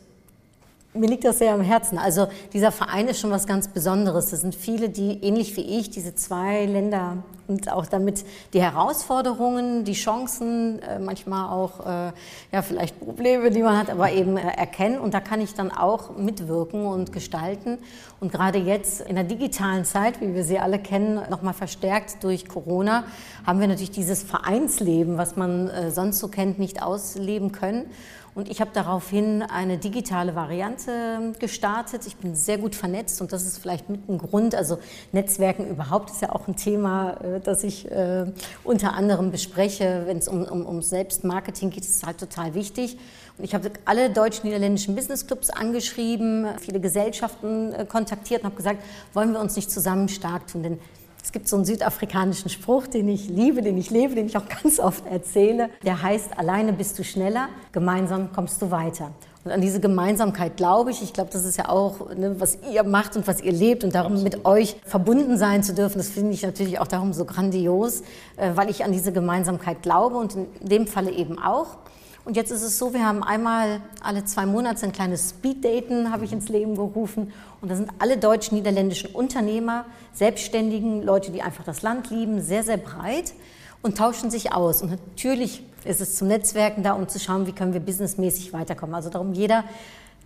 mir 0.93 1.07
liegt 1.07 1.23
das 1.23 1.39
sehr 1.39 1.53
am 1.53 1.61
Herzen. 1.61 1.97
Also 1.97 2.27
dieser 2.53 2.71
Verein 2.71 3.07
ist 3.07 3.19
schon 3.19 3.31
was 3.31 3.47
ganz 3.47 3.67
Besonderes. 3.67 4.29
Das 4.29 4.41
sind 4.41 4.55
viele, 4.55 4.89
die 4.89 5.23
ähnlich 5.23 5.55
wie 5.57 5.79
ich 5.79 5.89
diese 5.89 6.15
zwei 6.15 6.65
Länder 6.65 7.23
und 7.47 7.69
auch 7.71 7.85
damit 7.85 8.23
die 8.53 8.61
Herausforderungen, 8.61 9.83
die 9.83 9.93
Chancen, 9.93 10.81
äh, 10.81 10.99
manchmal 10.99 11.49
auch 11.49 11.85
äh, 11.85 12.11
ja 12.51 12.61
vielleicht 12.61 12.99
Probleme, 12.99 13.51
die 13.51 13.61
man 13.61 13.77
hat, 13.77 13.89
aber 13.89 14.11
eben 14.11 14.37
äh, 14.37 14.41
erkennen. 14.41 14.99
Und 14.99 15.13
da 15.13 15.19
kann 15.19 15.41
ich 15.41 15.53
dann 15.53 15.71
auch 15.71 16.15
mitwirken 16.15 16.85
und 16.85 17.11
gestalten. 17.11 17.79
Und 18.19 18.31
gerade 18.31 18.59
jetzt 18.59 19.01
in 19.01 19.15
der 19.15 19.25
digitalen 19.25 19.83
Zeit, 19.83 20.21
wie 20.21 20.33
wir 20.33 20.43
sie 20.43 20.59
alle 20.59 20.79
kennen, 20.79 21.19
nochmal 21.29 21.53
verstärkt 21.53 22.23
durch 22.23 22.47
Corona, 22.47 23.03
haben 23.45 23.59
wir 23.59 23.67
natürlich 23.67 23.91
dieses 23.91 24.23
Vereinsleben, 24.23 25.17
was 25.17 25.35
man 25.35 25.69
sonst 25.91 26.19
so 26.19 26.29
kennt, 26.29 26.57
nicht 26.57 26.81
ausleben 26.81 27.51
können. 27.51 27.87
Und 28.35 28.49
ich 28.49 28.61
habe 28.61 28.71
daraufhin 28.73 29.43
eine 29.43 29.77
digitale 29.77 30.35
Variante 30.35 31.33
gestartet. 31.39 32.07
Ich 32.07 32.15
bin 32.15 32.35
sehr 32.35 32.57
gut 32.57 32.75
vernetzt 32.75 33.21
und 33.21 33.31
das 33.31 33.45
ist 33.45 33.59
vielleicht 33.59 33.89
mit 33.89 34.09
ein 34.09 34.17
Grund. 34.17 34.55
Also 34.55 34.79
Netzwerken 35.11 35.69
überhaupt 35.69 36.09
ist 36.09 36.21
ja 36.21 36.31
auch 36.31 36.47
ein 36.47 36.55
Thema, 36.55 37.17
äh, 37.21 37.39
das 37.39 37.63
ich 37.63 37.91
äh, 37.91 38.25
unter 38.63 38.93
anderem 38.93 39.29
bespreche. 39.29 40.03
Wenn 40.05 40.17
es 40.17 40.27
um, 40.27 40.43
um, 40.43 40.65
um 40.65 40.81
Selbstmarketing 40.81 41.69
geht, 41.69 41.83
ist 41.83 41.97
es 41.97 42.03
halt 42.03 42.17
total 42.17 42.55
wichtig. 42.55 42.97
Und 43.37 43.43
ich 43.43 43.53
habe 43.53 43.71
alle 43.85 44.09
deutsch-niederländischen 44.09 44.95
Businessclubs 44.95 45.49
angeschrieben, 45.51 46.47
viele 46.59 46.79
Gesellschaften 46.79 47.73
äh, 47.73 47.85
kontaktiert 47.85 48.41
und 48.41 48.47
habe 48.47 48.55
gesagt, 48.55 48.83
wollen 49.13 49.31
wir 49.33 49.39
uns 49.39 49.55
nicht 49.55 49.69
zusammen 49.69 50.09
stark 50.09 50.47
tun? 50.47 50.63
Denn 50.63 50.79
Es 51.23 51.31
gibt 51.31 51.47
so 51.47 51.55
einen 51.55 51.63
südafrikanischen 51.63 52.49
Spruch, 52.49 52.85
den 52.85 53.07
ich 53.07 53.29
liebe, 53.29 53.61
den 53.61 53.77
ich 53.77 53.89
lebe, 53.89 54.13
den 54.13 54.25
ich 54.25 54.35
auch 54.35 54.47
ganz 54.63 54.79
oft 54.79 55.05
erzähle. 55.07 55.69
Der 55.83 56.01
heißt, 56.01 56.37
alleine 56.37 56.73
bist 56.73 56.99
du 56.99 57.03
schneller, 57.03 57.47
gemeinsam 57.71 58.33
kommst 58.33 58.61
du 58.61 58.71
weiter. 58.71 59.11
Und 59.45 59.51
an 59.51 59.61
diese 59.61 59.79
Gemeinsamkeit 59.79 60.57
glaube 60.57 60.91
ich. 60.91 61.01
Ich 61.01 61.13
glaube, 61.13 61.29
das 61.31 61.45
ist 61.45 61.57
ja 61.57 61.69
auch, 61.69 62.09
ne, 62.15 62.35
was 62.39 62.59
ihr 62.71 62.83
macht 62.83 63.15
und 63.15 63.25
was 63.27 63.41
ihr 63.41 63.51
lebt 63.51 63.83
und 63.83 63.95
darum 63.95 64.21
mit 64.21 64.45
euch 64.45 64.75
verbunden 64.85 65.37
sein 65.37 65.63
zu 65.63 65.73
dürfen. 65.73 65.97
Das 65.97 66.09
finde 66.09 66.31
ich 66.33 66.43
natürlich 66.43 66.79
auch 66.79 66.87
darum 66.87 67.13
so 67.13 67.25
grandios, 67.25 68.01
äh, 68.35 68.51
weil 68.55 68.69
ich 68.69 68.83
an 68.83 68.91
diese 68.91 69.11
Gemeinsamkeit 69.11 69.81
glaube 69.81 70.17
und 70.17 70.35
in 70.35 70.47
dem 70.61 70.87
Falle 70.87 71.11
eben 71.11 71.39
auch. 71.39 71.77
Und 72.25 72.37
jetzt 72.37 72.51
ist 72.51 72.61
es 72.61 72.77
so, 72.77 72.93
wir 72.93 73.05
haben 73.05 73.21
einmal 73.21 73.81
alle 74.01 74.23
zwei 74.23 74.45
Monate 74.45 74.85
ein 74.85 74.93
kleines 74.93 75.31
Speed-Daten, 75.31 76.11
habe 76.11 76.23
ich 76.23 76.31
ins 76.31 76.47
Leben 76.47 76.75
gerufen. 76.75 77.33
Und 77.61 77.69
da 77.69 77.75
sind 77.75 77.89
alle 77.99 78.17
deutsch-niederländischen 78.17 79.11
Unternehmer, 79.13 79.85
Selbstständigen, 80.13 81.03
Leute, 81.03 81.31
die 81.31 81.41
einfach 81.41 81.65
das 81.65 81.81
Land 81.81 82.09
lieben, 82.09 82.41
sehr, 82.41 82.63
sehr 82.63 82.77
breit 82.77 83.33
und 83.81 83.97
tauschen 83.97 84.31
sich 84.31 84.53
aus. 84.53 84.81
Und 84.81 84.91
natürlich 84.91 85.63
ist 85.83 85.99
es 85.99 86.15
zum 86.15 86.29
Netzwerken 86.29 86.81
da, 86.81 86.93
um 86.93 87.09
zu 87.09 87.19
schauen, 87.19 87.45
wie 87.45 87.51
können 87.51 87.73
wir 87.73 87.81
businessmäßig 87.81 88.53
weiterkommen. 88.53 88.95
Also 88.95 89.09
darum 89.09 89.33
jeder, 89.33 89.65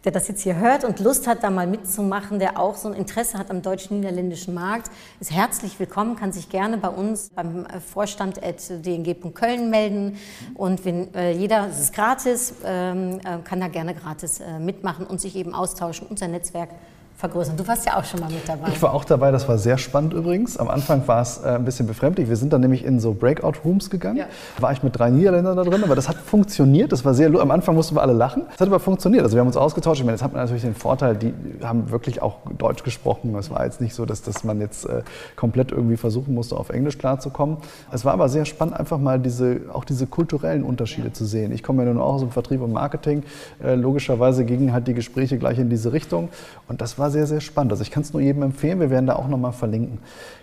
der 0.03 0.11
das 0.11 0.27
jetzt 0.27 0.41
hier 0.41 0.55
hört 0.57 0.83
und 0.83 0.99
Lust 0.99 1.27
hat, 1.27 1.43
da 1.43 1.49
mal 1.49 1.67
mitzumachen, 1.67 2.39
der 2.39 2.59
auch 2.59 2.75
so 2.75 2.87
ein 2.87 2.93
Interesse 2.93 3.37
hat 3.37 3.49
am 3.49 3.61
deutsch-niederländischen 3.61 4.53
Markt, 4.53 4.91
ist 5.19 5.31
herzlich 5.31 5.79
willkommen, 5.79 6.15
kann 6.15 6.31
sich 6.31 6.49
gerne 6.49 6.77
bei 6.77 6.89
uns 6.89 7.29
beim 7.29 7.65
äh, 7.65 7.79
Vorstand 7.79 8.43
at 8.43 8.61
dng.köln 8.69 9.69
melden. 9.69 10.17
Und 10.53 10.85
wenn 10.85 11.13
äh, 11.13 11.31
jeder, 11.31 11.67
es 11.67 11.79
ist 11.79 11.93
gratis, 11.93 12.53
ähm, 12.63 13.19
äh, 13.19 13.39
kann 13.43 13.59
da 13.59 13.67
gerne 13.67 13.93
gratis 13.93 14.39
äh, 14.39 14.59
mitmachen 14.59 15.05
und 15.05 15.19
sich 15.19 15.35
eben 15.35 15.53
austauschen 15.53 16.07
und 16.07 16.19
sein 16.19 16.31
Netzwerk 16.31 16.69
vergrößern. 17.17 17.57
Du 17.57 17.67
warst 17.67 17.83
ja 17.85 17.97
auch 17.97 18.03
schon 18.03 18.19
mal 18.19 18.29
mit 18.29 18.47
dabei. 18.47 18.69
Ich 18.69 18.81
war 18.81 18.93
auch 18.93 19.03
dabei, 19.03 19.31
das 19.31 19.47
war 19.47 19.57
sehr 19.57 19.79
spannend 19.79 20.13
übrigens. 20.13 20.57
Am 20.57 20.69
Anfang 20.69 21.07
war 21.07 21.21
es 21.21 21.39
äh, 21.39 21.47
ein 21.47 21.65
bisschen 21.65 21.87
befremdlich. 21.87 22.29
Wir 22.29 22.35
sind 22.35 22.53
dann 22.53 22.61
nämlich 22.61 22.85
in 22.85 22.99
so 22.99 23.13
Breakout-Rooms 23.13 23.89
gegangen. 23.89 24.17
Ja. 24.17 24.25
War 24.59 24.71
ich 24.71 24.83
mit 24.83 24.97
drei 24.97 25.09
Niederländern 25.09 25.57
da 25.57 25.63
drin, 25.63 25.83
aber 25.83 25.95
das 25.95 26.07
hat 26.07 26.17
funktioniert. 26.17 26.91
Das 26.91 27.05
war 27.05 27.15
sehr, 27.15 27.33
am 27.33 27.49
Anfang 27.49 27.73
mussten 27.73 27.95
wir 27.95 28.03
alle 28.03 28.13
lachen. 28.13 28.43
Das 28.51 28.61
hat 28.61 28.67
aber 28.67 28.79
funktioniert. 28.79 29.23
Also 29.23 29.35
wir 29.35 29.39
haben 29.39 29.47
uns 29.47 29.57
ausgetauscht. 29.57 29.99
Ich 29.99 30.05
meine, 30.05 30.13
jetzt 30.13 30.23
hat 30.23 30.33
man 30.33 30.43
natürlich 30.43 30.61
den 30.61 30.75
Vorteil, 30.75 31.15
die 31.15 31.33
haben 31.63 31.89
wirklich 31.89 32.21
auch 32.21 32.37
Deutsch 32.55 32.83
gesprochen. 32.83 33.33
Es 33.35 33.49
war 33.49 33.65
jetzt 33.65 33.81
nicht 33.81 33.95
so, 33.95 34.05
dass, 34.05 34.21
dass 34.21 34.43
man 34.43 34.61
jetzt 34.61 34.85
äh, 34.85 35.01
komplett 35.35 35.71
irgendwie 35.71 35.97
versuchen 35.97 36.35
musste, 36.35 36.55
auf 36.55 36.69
Englisch 36.69 36.99
klarzukommen. 36.99 37.57
Es 37.91 38.05
war 38.05 38.13
aber 38.13 38.29
sehr 38.29 38.45
spannend, 38.45 38.79
einfach 38.79 38.99
mal 38.99 39.19
diese, 39.19 39.61
auch 39.73 39.85
diese 39.85 40.05
kulturellen 40.05 40.63
Unterschiede 40.63 41.07
ja. 41.07 41.13
zu 41.13 41.25
sehen. 41.25 41.51
Ich 41.51 41.63
komme 41.63 41.83
ja 41.83 41.91
nun 41.91 41.99
auch 41.99 42.13
aus 42.13 42.21
dem 42.21 42.29
Vertrieb 42.29 42.61
und 42.61 42.73
Marketing. 42.73 43.23
Äh, 43.63 43.73
logischerweise 43.73 44.45
gingen 44.45 44.71
halt 44.71 44.87
die 44.87 44.93
Gespräche 44.93 45.39
gleich 45.39 45.57
in 45.57 45.71
diese 45.71 45.93
Richtung. 45.93 46.29
Und 46.67 46.79
das 46.79 46.99
war 46.99 47.06
war 47.07 47.11
sehr, 47.11 47.25
sehr 47.25 47.39
spannend. 47.39 47.71
Also 47.71 47.83
ich 47.83 47.91
kann 47.91 48.03
es 48.03 48.11
nur 48.11 48.21
jedem 48.21 48.43
empfehlen, 48.43 48.81
wir 48.81 48.89
werden 48.89 49.07
da 49.07 49.15
auch 49.15 49.29
nochmal 49.29 49.53
verlinken. 49.53 49.99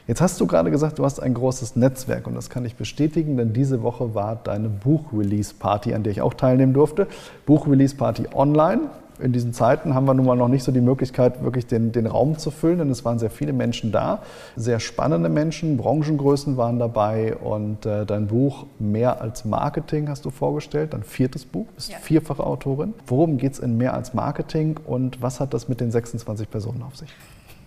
Jetzt 0.07 0.23
hast 0.23 0.41
du 0.41 0.47
gerade 0.47 0.71
gesagt, 0.71 0.99
du 0.99 1.05
hast 1.05 1.21
ein 1.21 1.35
großes 1.35 1.77
Netzwerk 1.77 2.27
und 2.27 2.35
das 2.35 2.49
kann 2.49 2.65
ich 2.65 2.75
bestätigen, 2.75 3.37
denn 3.37 3.53
diese 3.53 3.83
Woche 3.83 4.15
war 4.15 4.37
deine 4.37 4.71
Buch-Release-Party, 4.71 5.93
an 5.93 6.05
der 6.05 6.13
ich 6.13 6.23
auch 6.23 6.33
teilnehmen 6.33 6.73
durfte. 6.73 7.07
Buch-Release-Party 7.45 8.29
online 8.35 8.89
in 9.25 9.33
diesen 9.33 9.53
Zeiten 9.53 9.95
haben 9.95 10.07
wir 10.07 10.15
nun 10.15 10.27
mal 10.27 10.37
noch 10.37 10.49
nicht 10.49 10.63
so 10.63 10.71
die 10.71 10.81
Möglichkeit, 10.81 11.43
wirklich 11.43 11.67
den, 11.67 11.93
den 11.93 12.07
Raum 12.07 12.39
zu 12.39 12.51
füllen, 12.51 12.79
denn 12.79 12.91
es 12.91 13.05
waren 13.05 13.19
sehr 13.19 13.31
viele 13.31 13.53
Menschen 13.53 13.91
da, 13.91 14.23
sehr 14.55 14.81
spannende 14.81 15.29
Menschen, 15.29 15.77
Branchengrößen 15.77 16.57
waren 16.57 16.79
dabei 16.79 17.35
und 17.37 17.87
äh, 17.87 18.05
dein 18.05 18.27
Buch 18.27 18.67
Mehr 18.79 19.21
als 19.21 19.45
Marketing 19.45 20.09
hast 20.09 20.25
du 20.25 20.31
vorgestellt, 20.31 20.93
dein 20.93 21.03
viertes 21.03 21.45
Buch, 21.45 21.67
bist 21.75 21.91
ja. 21.91 21.99
vierfache 21.99 22.45
Autorin. 22.45 22.95
Worum 23.07 23.39
geht 23.39 23.55
es 23.55 23.59
in 23.59 23.79
Mehr 23.79 23.95
als 23.95 24.15
Marketing 24.15 24.79
und 24.85 25.23
was 25.23 25.41
hat 25.41 25.55
das 25.55 25.69
mit 25.69 25.81
den 25.81 25.91
26 25.91 26.51
Personen 26.51 26.83
auf 26.83 26.97
sich? 26.97 27.09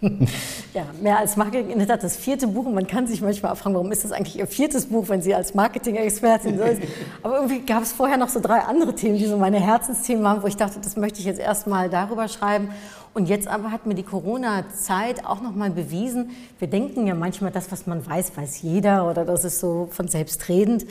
ja, 0.74 0.86
mehr 1.02 1.18
als 1.18 1.38
Marketing 1.38 1.72
in 1.72 1.80
der 1.80 1.88
Tat 1.88 2.04
das 2.04 2.16
vierte 2.18 2.48
Buch. 2.48 2.66
Und 2.66 2.76
man 2.76 2.88
kann 2.88 3.08
sich 3.08 3.22
manchmal 3.22 3.56
fragen, 3.56 3.76
warum 3.76 3.92
ist 3.92 4.04
das 4.04 4.12
eigentlich 4.12 4.38
Ihr 4.38 4.48
viertes 4.48 4.88
Buch, 4.88 5.10
wenn 5.10 5.22
Sie 5.22 5.34
als 5.34 5.54
Marketing-Expertin 5.54 6.58
sind. 6.58 6.84
Aber 7.24 7.38
irgendwie 7.38 7.60
gab 7.62 7.84
es 7.84 7.92
vorher 7.92 8.18
noch 8.18 8.30
so 8.30 8.40
drei 8.40 8.60
andere 8.60 8.94
Themen, 8.96 9.18
die 9.18 9.26
so 9.26 9.38
meine 9.38 9.60
Herzensthemen 9.60 10.24
waren, 10.24 10.44
wo 10.44 10.48
ich 10.48 10.58
dachte, 10.58 10.80
das 10.80 10.98
möchte 10.98 11.20
ich 11.20 11.26
jetzt 11.26 11.40
erstmal 11.40 11.90
darüber 11.90 12.28
schreiben. 12.28 12.70
Und 13.14 13.30
jetzt 13.30 13.48
aber 13.48 13.72
hat 13.72 13.88
mir 13.88 13.96
die 13.96 14.04
Corona-Zeit 14.04 15.26
auch 15.26 15.42
nochmal 15.42 15.72
bewiesen, 15.72 16.30
wir 16.60 16.68
denken 16.68 17.08
ja 17.08 17.16
manchmal, 17.16 17.50
das, 17.50 17.72
was 17.72 17.88
man 17.88 18.06
weiß, 18.06 18.38
weiß 18.38 18.62
jeder 18.62 19.10
oder 19.10 19.26
das 19.26 19.44
ist 19.44 19.60
so 19.60 19.88
von 19.90 20.08
selbstredend. 20.08 20.86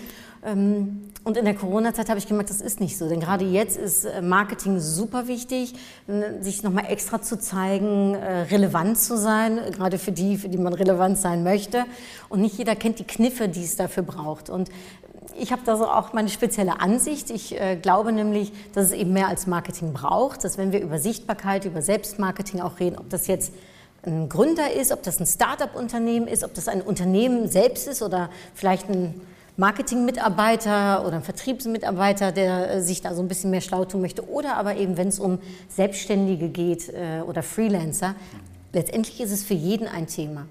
Ähm, 0.46 1.02
und 1.24 1.36
in 1.36 1.44
der 1.44 1.54
Corona-Zeit 1.54 2.08
habe 2.08 2.20
ich 2.20 2.28
gemerkt, 2.28 2.50
das 2.50 2.60
ist 2.60 2.78
nicht 2.78 2.96
so. 2.96 3.08
Denn 3.08 3.18
gerade 3.18 3.44
jetzt 3.44 3.76
ist 3.76 4.04
äh, 4.04 4.22
Marketing 4.22 4.78
super 4.78 5.26
wichtig, 5.26 5.74
sich 6.40 6.62
nochmal 6.62 6.86
extra 6.88 7.20
zu 7.20 7.38
zeigen, 7.38 8.14
äh, 8.14 8.42
relevant 8.42 8.96
zu 8.98 9.18
sein, 9.18 9.58
gerade 9.72 9.98
für 9.98 10.12
die, 10.12 10.36
für 10.36 10.48
die 10.48 10.58
man 10.58 10.72
relevant 10.72 11.18
sein 11.18 11.42
möchte. 11.42 11.84
Und 12.28 12.42
nicht 12.42 12.56
jeder 12.56 12.76
kennt 12.76 13.00
die 13.00 13.04
Kniffe, 13.04 13.48
die 13.48 13.64
es 13.64 13.74
dafür 13.74 14.04
braucht. 14.04 14.48
Und 14.48 14.70
ich 15.38 15.50
habe 15.50 15.62
da 15.64 15.76
so 15.76 15.86
auch 15.86 16.12
meine 16.12 16.28
spezielle 16.28 16.80
Ansicht. 16.80 17.30
Ich 17.30 17.60
äh, 17.60 17.76
glaube 17.76 18.12
nämlich, 18.12 18.52
dass 18.72 18.86
es 18.86 18.92
eben 18.92 19.12
mehr 19.12 19.26
als 19.26 19.48
Marketing 19.48 19.92
braucht, 19.92 20.44
dass 20.44 20.58
wenn 20.58 20.70
wir 20.70 20.80
über 20.80 21.00
Sichtbarkeit, 21.00 21.64
über 21.64 21.82
Selbstmarketing 21.82 22.60
auch 22.60 22.78
reden, 22.78 22.98
ob 22.98 23.10
das 23.10 23.26
jetzt 23.26 23.52
ein 24.04 24.28
Gründer 24.28 24.72
ist, 24.72 24.92
ob 24.92 25.02
das 25.02 25.18
ein 25.18 25.26
Start-up-Unternehmen 25.26 26.28
ist, 26.28 26.44
ob 26.44 26.54
das 26.54 26.68
ein 26.68 26.80
Unternehmen 26.80 27.48
selbst 27.48 27.88
ist 27.88 28.02
oder 28.02 28.30
vielleicht 28.54 28.88
ein 28.88 29.20
Marketing-Mitarbeiter 29.56 31.06
oder 31.06 31.16
ein 31.16 31.22
Vertriebsmitarbeiter, 31.22 32.32
der 32.32 32.74
äh, 32.74 32.82
sich 32.82 33.00
da 33.00 33.14
so 33.14 33.22
ein 33.22 33.28
bisschen 33.28 33.50
mehr 33.50 33.62
schlau 33.62 33.84
tun 33.84 34.02
möchte, 34.02 34.28
oder 34.28 34.56
aber 34.56 34.76
eben, 34.76 34.96
wenn 34.96 35.08
es 35.08 35.18
um 35.18 35.38
Selbstständige 35.68 36.48
geht 36.48 36.90
äh, 36.90 37.22
oder 37.26 37.42
Freelancer, 37.42 38.14
letztendlich 38.76 39.20
ist 39.20 39.32
es 39.32 39.42
für 39.42 39.54
jeden 39.54 39.88
ein 39.88 40.06
Thema. 40.06 40.46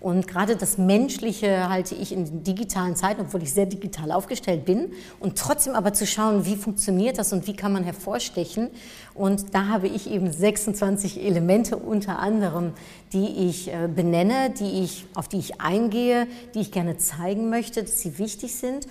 Und 0.00 0.28
gerade 0.28 0.54
das 0.56 0.78
Menschliche 0.78 1.68
halte 1.68 1.94
ich 1.94 2.12
in 2.12 2.44
digitalen 2.44 2.94
Zeiten, 2.94 3.22
obwohl 3.22 3.42
ich 3.42 3.52
sehr 3.52 3.66
digital 3.66 4.12
aufgestellt 4.12 4.64
bin, 4.64 4.92
und 5.18 5.38
trotzdem 5.38 5.74
aber 5.74 5.92
zu 5.92 6.06
schauen, 6.06 6.46
wie 6.46 6.56
funktioniert 6.56 7.18
das 7.18 7.32
und 7.32 7.46
wie 7.46 7.56
kann 7.56 7.72
man 7.72 7.84
hervorstechen. 7.84 8.70
Und 9.14 9.54
da 9.54 9.66
habe 9.66 9.88
ich 9.88 10.10
eben 10.10 10.32
26 10.32 11.24
Elemente 11.24 11.76
unter 11.76 12.18
anderem, 12.18 12.72
die 13.12 13.48
ich 13.48 13.68
äh, 13.68 13.88
benenne, 13.94 14.50
die 14.58 14.82
ich, 14.84 15.06
auf 15.14 15.28
die 15.28 15.38
ich 15.38 15.60
eingehe, 15.60 16.26
die 16.54 16.60
ich 16.60 16.72
gerne 16.72 16.98
zeigen 16.98 17.50
möchte, 17.50 17.82
dass 17.82 18.00
sie 18.00 18.18
wichtig 18.18 18.54
sind 18.54 18.86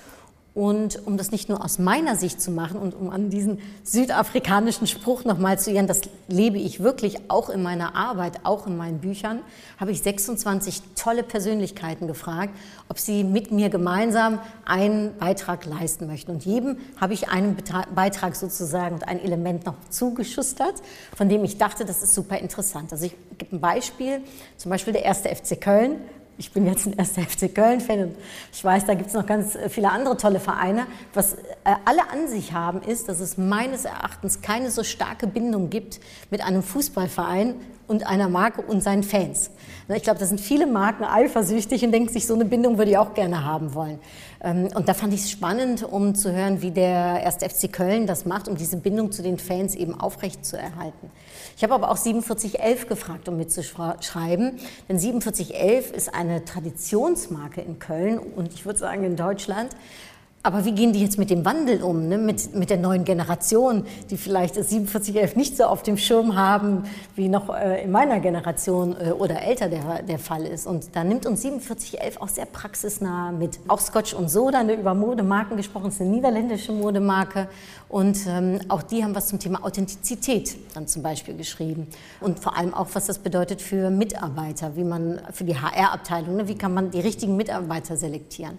und 0.60 1.08
um 1.08 1.16
das 1.16 1.32
nicht 1.32 1.48
nur 1.48 1.64
aus 1.64 1.80
meiner 1.80 2.18
Sicht 2.18 2.42
zu 2.42 2.52
machen 2.52 2.82
und 2.82 2.94
um 2.94 3.12
an 3.12 3.30
diesen 3.30 3.60
südafrikanischen 3.84 4.88
Spruch 4.88 5.24
nochmal 5.24 5.58
zu 5.58 5.72
ihren, 5.72 5.88
das 5.88 6.02
lebe 6.28 6.58
ich 6.58 6.84
wirklich 6.84 7.30
auch 7.30 7.50
in 7.50 7.64
meiner 7.64 7.96
Arbeit, 7.96 8.42
auch 8.44 8.68
in 8.68 8.76
meinen 8.76 9.00
Büchern, 9.00 9.40
habe 9.80 9.92
ich 9.92 10.02
26 10.02 10.82
tolle 10.98 11.24
Persönlichkeiten 11.24 12.08
gefragt, 12.08 12.54
ob 12.90 13.00
sie 13.00 13.24
mit 13.24 13.52
mir 13.52 13.70
gemeinsam 13.70 14.40
einen 14.66 15.18
Beitrag 15.18 15.64
leisten 15.64 16.08
möchten. 16.08 16.32
Und 16.32 16.44
jedem 16.44 16.76
habe 17.00 17.14
ich 17.14 17.30
einen 17.30 17.56
Beitrag 17.96 18.36
sozusagen 18.36 18.96
und 18.96 19.08
ein 19.08 19.24
Element 19.24 19.66
noch 19.66 19.76
zugeschustert, 19.90 20.76
von 21.16 21.30
dem 21.30 21.46
ich 21.46 21.58
dachte, 21.58 21.86
das 21.86 22.04
ist 22.04 22.14
super 22.14 22.38
interessant. 22.38 22.92
Also 22.92 23.06
ich 23.06 23.16
gebe 23.38 23.56
ein 23.56 23.62
Beispiel, 23.62 24.24
zum 24.58 24.72
Beispiel 24.72 24.92
der 24.92 25.06
erste 25.06 25.34
FC 25.34 25.62
Köln 25.62 26.02
ich 26.40 26.54
bin 26.54 26.66
jetzt 26.66 26.88
ein 26.88 26.94
erster 26.94 27.22
FC 27.30 27.54
Köln-Fan 27.54 28.00
und 28.00 28.16
ich 28.52 28.64
weiß, 28.64 28.86
da 28.86 28.96
gibt 28.96 29.10
es 29.10 29.14
noch 29.14 29.26
ganz 29.26 29.56
äh, 29.56 29.70
viele 29.70 29.92
andere 29.92 30.18
tolle 30.18 30.40
Vereine. 30.40 30.88
Was 31.14 31.34
äh, 31.34 31.38
alle 31.86 32.10
an 32.10 32.28
sich 32.28 32.54
haben, 32.54 32.82
ist, 32.82 33.10
dass 33.10 33.20
es 33.20 33.38
meines 33.38 33.86
Erachtens 33.86 34.42
keine 34.42 34.72
so 34.72 34.84
starke 34.84 35.28
Bindung 35.28 35.70
gibt 35.70 36.00
mit 36.32 36.42
einem 36.42 36.64
Fußballverein 36.64 37.56
und 37.88 38.08
einer 38.08 38.30
Marke 38.30 38.62
und 38.62 38.82
seinen 38.82 39.04
Fans. 39.04 39.52
Ne, 39.88 39.98
ich 39.98 40.04
glaube, 40.04 40.20
da 40.20 40.26
sind 40.26 40.40
viele 40.40 40.66
Marken 40.66 41.04
eifersüchtig 41.04 41.84
und 41.84 41.92
denken 41.92 42.12
sich, 42.12 42.26
so 42.26 42.36
eine 42.36 42.46
Bindung 42.46 42.78
würde 42.78 42.92
ich 42.92 42.98
auch 42.98 43.14
gerne 43.14 43.44
haben 43.44 43.74
wollen. 43.74 44.00
Ähm, 44.42 44.70
und 44.74 44.88
da 44.88 44.94
fand 44.94 45.14
ich 45.14 45.22
es 45.22 45.32
spannend, 45.32 45.84
um 45.84 46.16
zu 46.16 46.32
hören, 46.32 46.62
wie 46.62 46.72
der 46.72 47.26
1. 47.26 47.38
FC 47.38 47.72
Köln 47.72 48.08
das 48.08 48.26
macht, 48.26 48.48
um 48.48 48.56
diese 48.56 48.78
Bindung 48.78 49.12
zu 49.12 49.22
den 49.22 49.38
Fans 49.38 49.76
eben 49.76 50.00
aufrecht 50.00 50.46
zu 50.46 50.58
erhalten. 50.58 51.12
Ich 51.58 51.64
habe 51.64 51.74
aber 51.74 51.92
auch 51.92 51.98
4711 51.98 52.88
gefragt, 52.88 53.28
um 53.28 53.38
mitzuschreiben, 53.38 54.60
denn 54.88 55.00
4711 55.00 55.92
ist 55.92 56.14
eine 56.14 56.46
Traditionsmarke 56.46 57.62
in 57.62 57.80
Köln 57.80 58.18
und 58.18 58.54
ich 58.54 58.66
würde 58.66 58.80
sagen 58.80 59.04
in 59.04 59.16
Deutschland. 59.16 59.76
Aber 60.42 60.64
wie 60.64 60.72
gehen 60.72 60.94
die 60.94 61.02
jetzt 61.02 61.18
mit 61.18 61.30
dem 61.30 61.44
Wandel 61.44 61.84
um, 61.84 62.08
ne? 62.08 62.18
mit, 62.18 62.56
mit 62.56 62.70
der 62.70 62.78
neuen 62.78 63.04
Generation, 63.04 63.86
die 64.10 64.16
vielleicht 64.16 64.56
das 64.56 64.70
4711 64.70 65.36
nicht 65.36 65.58
so 65.58 65.66
auf 65.66 65.84
dem 65.84 65.98
Schirm 65.98 66.38
haben, 66.38 66.84
wie 67.18 67.28
noch 67.28 67.54
äh, 67.54 67.84
in 67.84 67.92
meiner 67.92 68.22
Generation 68.22 68.96
äh, 69.02 69.12
oder 69.12 69.42
älter 69.42 69.68
der, 69.68 70.02
der 70.02 70.18
Fall 70.18 70.46
ist. 70.46 70.66
Und 70.66 70.96
da 70.96 71.04
nimmt 71.04 71.26
uns 71.26 71.42
4711 71.42 72.22
auch 72.22 72.30
sehr 72.30 72.46
praxisnah 72.46 73.34
mit. 73.34 73.60
Auch 73.68 73.82
Scotch 73.82 74.14
und 74.14 74.30
Soda, 74.30 74.64
ne, 74.64 74.76
über 74.76 74.94
Modemarken 74.94 75.58
gesprochen, 75.58 75.90
ist 75.90 76.00
eine 76.00 76.10
niederländische 76.10 76.72
Modemarke. 76.72 77.50
Und 77.90 78.20
ähm, 78.26 78.62
auch 78.70 78.84
die 78.84 79.04
haben 79.04 79.16
was 79.16 79.28
zum 79.28 79.40
Thema 79.40 79.66
Authentizität 79.66 80.56
dann 80.74 80.88
zum 80.88 81.04
Beispiel 81.04 81.36
geschrieben. 81.36 81.88
Und 82.22 82.40
vor 82.40 82.56
allem 82.56 82.74
auch, 82.74 82.88
was 82.94 83.08
das 83.08 83.18
bedeutet 83.18 83.62
für 83.62 83.90
Mitarbeiter, 83.90 84.78
wie 84.78 84.86
man, 84.86 85.20
für 85.34 85.44
die 85.44 85.58
HR-Abteilung, 85.58 86.38
ne? 86.38 86.48
wie 86.48 86.56
kann 86.56 86.74
man 86.74 86.92
die 86.92 87.02
richtigen 87.02 87.36
Mitarbeiter 87.36 87.98
selektieren. 87.98 88.58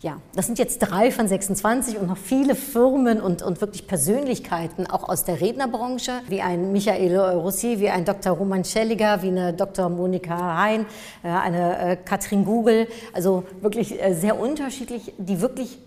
Ja, 0.00 0.20
das 0.34 0.46
sind 0.46 0.58
jetzt 0.58 0.78
drei 0.78 1.10
von 1.10 1.26
26 1.26 1.98
und 1.98 2.06
noch 2.06 2.16
viele 2.16 2.54
Firmen 2.54 3.20
und, 3.20 3.42
und 3.42 3.60
wirklich 3.60 3.86
Persönlichkeiten, 3.88 4.86
auch 4.86 5.08
aus 5.08 5.24
der 5.24 5.40
Rednerbranche, 5.40 6.12
wie 6.28 6.40
ein 6.40 6.70
Michael 6.72 7.18
Rossi, 7.18 7.80
wie 7.80 7.88
ein 7.88 8.04
Dr. 8.04 8.32
Roman 8.32 8.64
Schelliger, 8.64 9.22
wie 9.22 9.28
eine 9.28 9.52
Dr. 9.52 9.88
Monika 9.88 10.56
Hein, 10.58 10.86
äh, 11.24 11.28
eine 11.28 11.78
äh, 11.78 11.96
Katrin 11.96 12.44
Google, 12.44 12.86
also 13.12 13.44
wirklich 13.60 14.00
äh, 14.00 14.14
sehr 14.14 14.38
unterschiedlich, 14.38 15.12
die 15.18 15.40
wirklich 15.40 15.78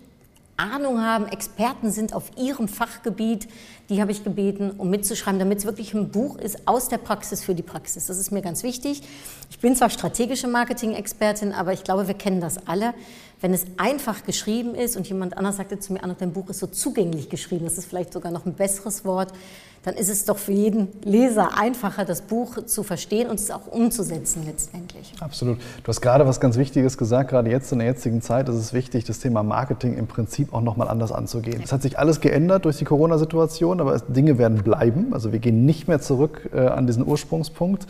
Ahnung 0.58 1.00
haben, 1.00 1.26
Experten 1.26 1.90
sind 1.90 2.14
auf 2.14 2.30
ihrem 2.36 2.68
Fachgebiet, 2.68 3.48
die 3.88 4.00
habe 4.00 4.12
ich 4.12 4.22
gebeten, 4.22 4.72
um 4.76 4.90
mitzuschreiben, 4.90 5.38
damit 5.38 5.58
es 5.58 5.64
wirklich 5.64 5.94
ein 5.94 6.10
Buch 6.10 6.36
ist 6.36 6.68
aus 6.68 6.88
der 6.88 6.98
Praxis 6.98 7.42
für 7.42 7.54
die 7.54 7.62
Praxis. 7.62 8.06
Das 8.06 8.18
ist 8.18 8.30
mir 8.30 8.42
ganz 8.42 8.62
wichtig. 8.62 9.02
Ich 9.50 9.58
bin 9.58 9.74
zwar 9.74 9.90
strategische 9.90 10.46
Marketing-Expertin, 10.48 11.52
aber 11.52 11.72
ich 11.72 11.82
glaube, 11.82 12.06
wir 12.06 12.14
kennen 12.14 12.40
das 12.40 12.66
alle. 12.66 12.94
Wenn 13.42 13.52
es 13.52 13.66
einfach 13.76 14.24
geschrieben 14.24 14.74
ist 14.74 14.96
und 14.96 15.08
jemand 15.08 15.36
anders 15.36 15.56
sagte 15.56 15.78
zu 15.78 15.92
mir, 15.92 16.00
dein 16.18 16.32
Buch 16.32 16.48
ist 16.48 16.60
so 16.60 16.68
zugänglich 16.68 17.28
geschrieben, 17.28 17.64
das 17.64 17.76
ist 17.76 17.86
vielleicht 17.86 18.12
sogar 18.12 18.32
noch 18.32 18.46
ein 18.46 18.54
besseres 18.54 19.04
Wort, 19.04 19.32
dann 19.84 19.94
ist 19.94 20.08
es 20.08 20.24
doch 20.24 20.38
für 20.38 20.52
jeden 20.52 20.88
Leser 21.02 21.58
einfacher, 21.58 22.04
das 22.04 22.22
Buch 22.22 22.64
zu 22.66 22.84
verstehen 22.84 23.28
und 23.28 23.40
es 23.40 23.50
auch 23.50 23.66
umzusetzen 23.66 24.44
letztendlich. 24.46 25.12
Absolut. 25.20 25.58
Du 25.58 25.88
hast 25.88 26.00
gerade 26.00 26.24
was 26.26 26.38
ganz 26.38 26.56
Wichtiges 26.56 26.96
gesagt, 26.96 27.30
gerade 27.30 27.50
jetzt 27.50 27.72
in 27.72 27.80
der 27.80 27.88
jetzigen 27.88 28.22
Zeit 28.22 28.48
ist 28.48 28.54
es 28.54 28.72
wichtig, 28.72 29.04
das 29.04 29.18
Thema 29.18 29.42
Marketing 29.42 29.96
im 29.96 30.06
Prinzip 30.06 30.54
auch 30.54 30.60
nochmal 30.60 30.88
anders 30.88 31.10
anzugehen. 31.10 31.60
Es 31.64 31.72
hat 31.72 31.82
sich 31.82 31.98
alles 31.98 32.20
geändert 32.20 32.64
durch 32.64 32.78
die 32.78 32.84
Corona-Situation, 32.84 33.80
aber 33.80 33.98
Dinge 33.98 34.38
werden 34.38 34.62
bleiben. 34.62 35.12
Also 35.12 35.32
wir 35.32 35.40
gehen 35.40 35.66
nicht 35.66 35.88
mehr 35.88 36.00
zurück 36.00 36.48
äh, 36.54 36.60
an 36.60 36.86
diesen 36.86 37.04
Ursprungspunkt. 37.04 37.86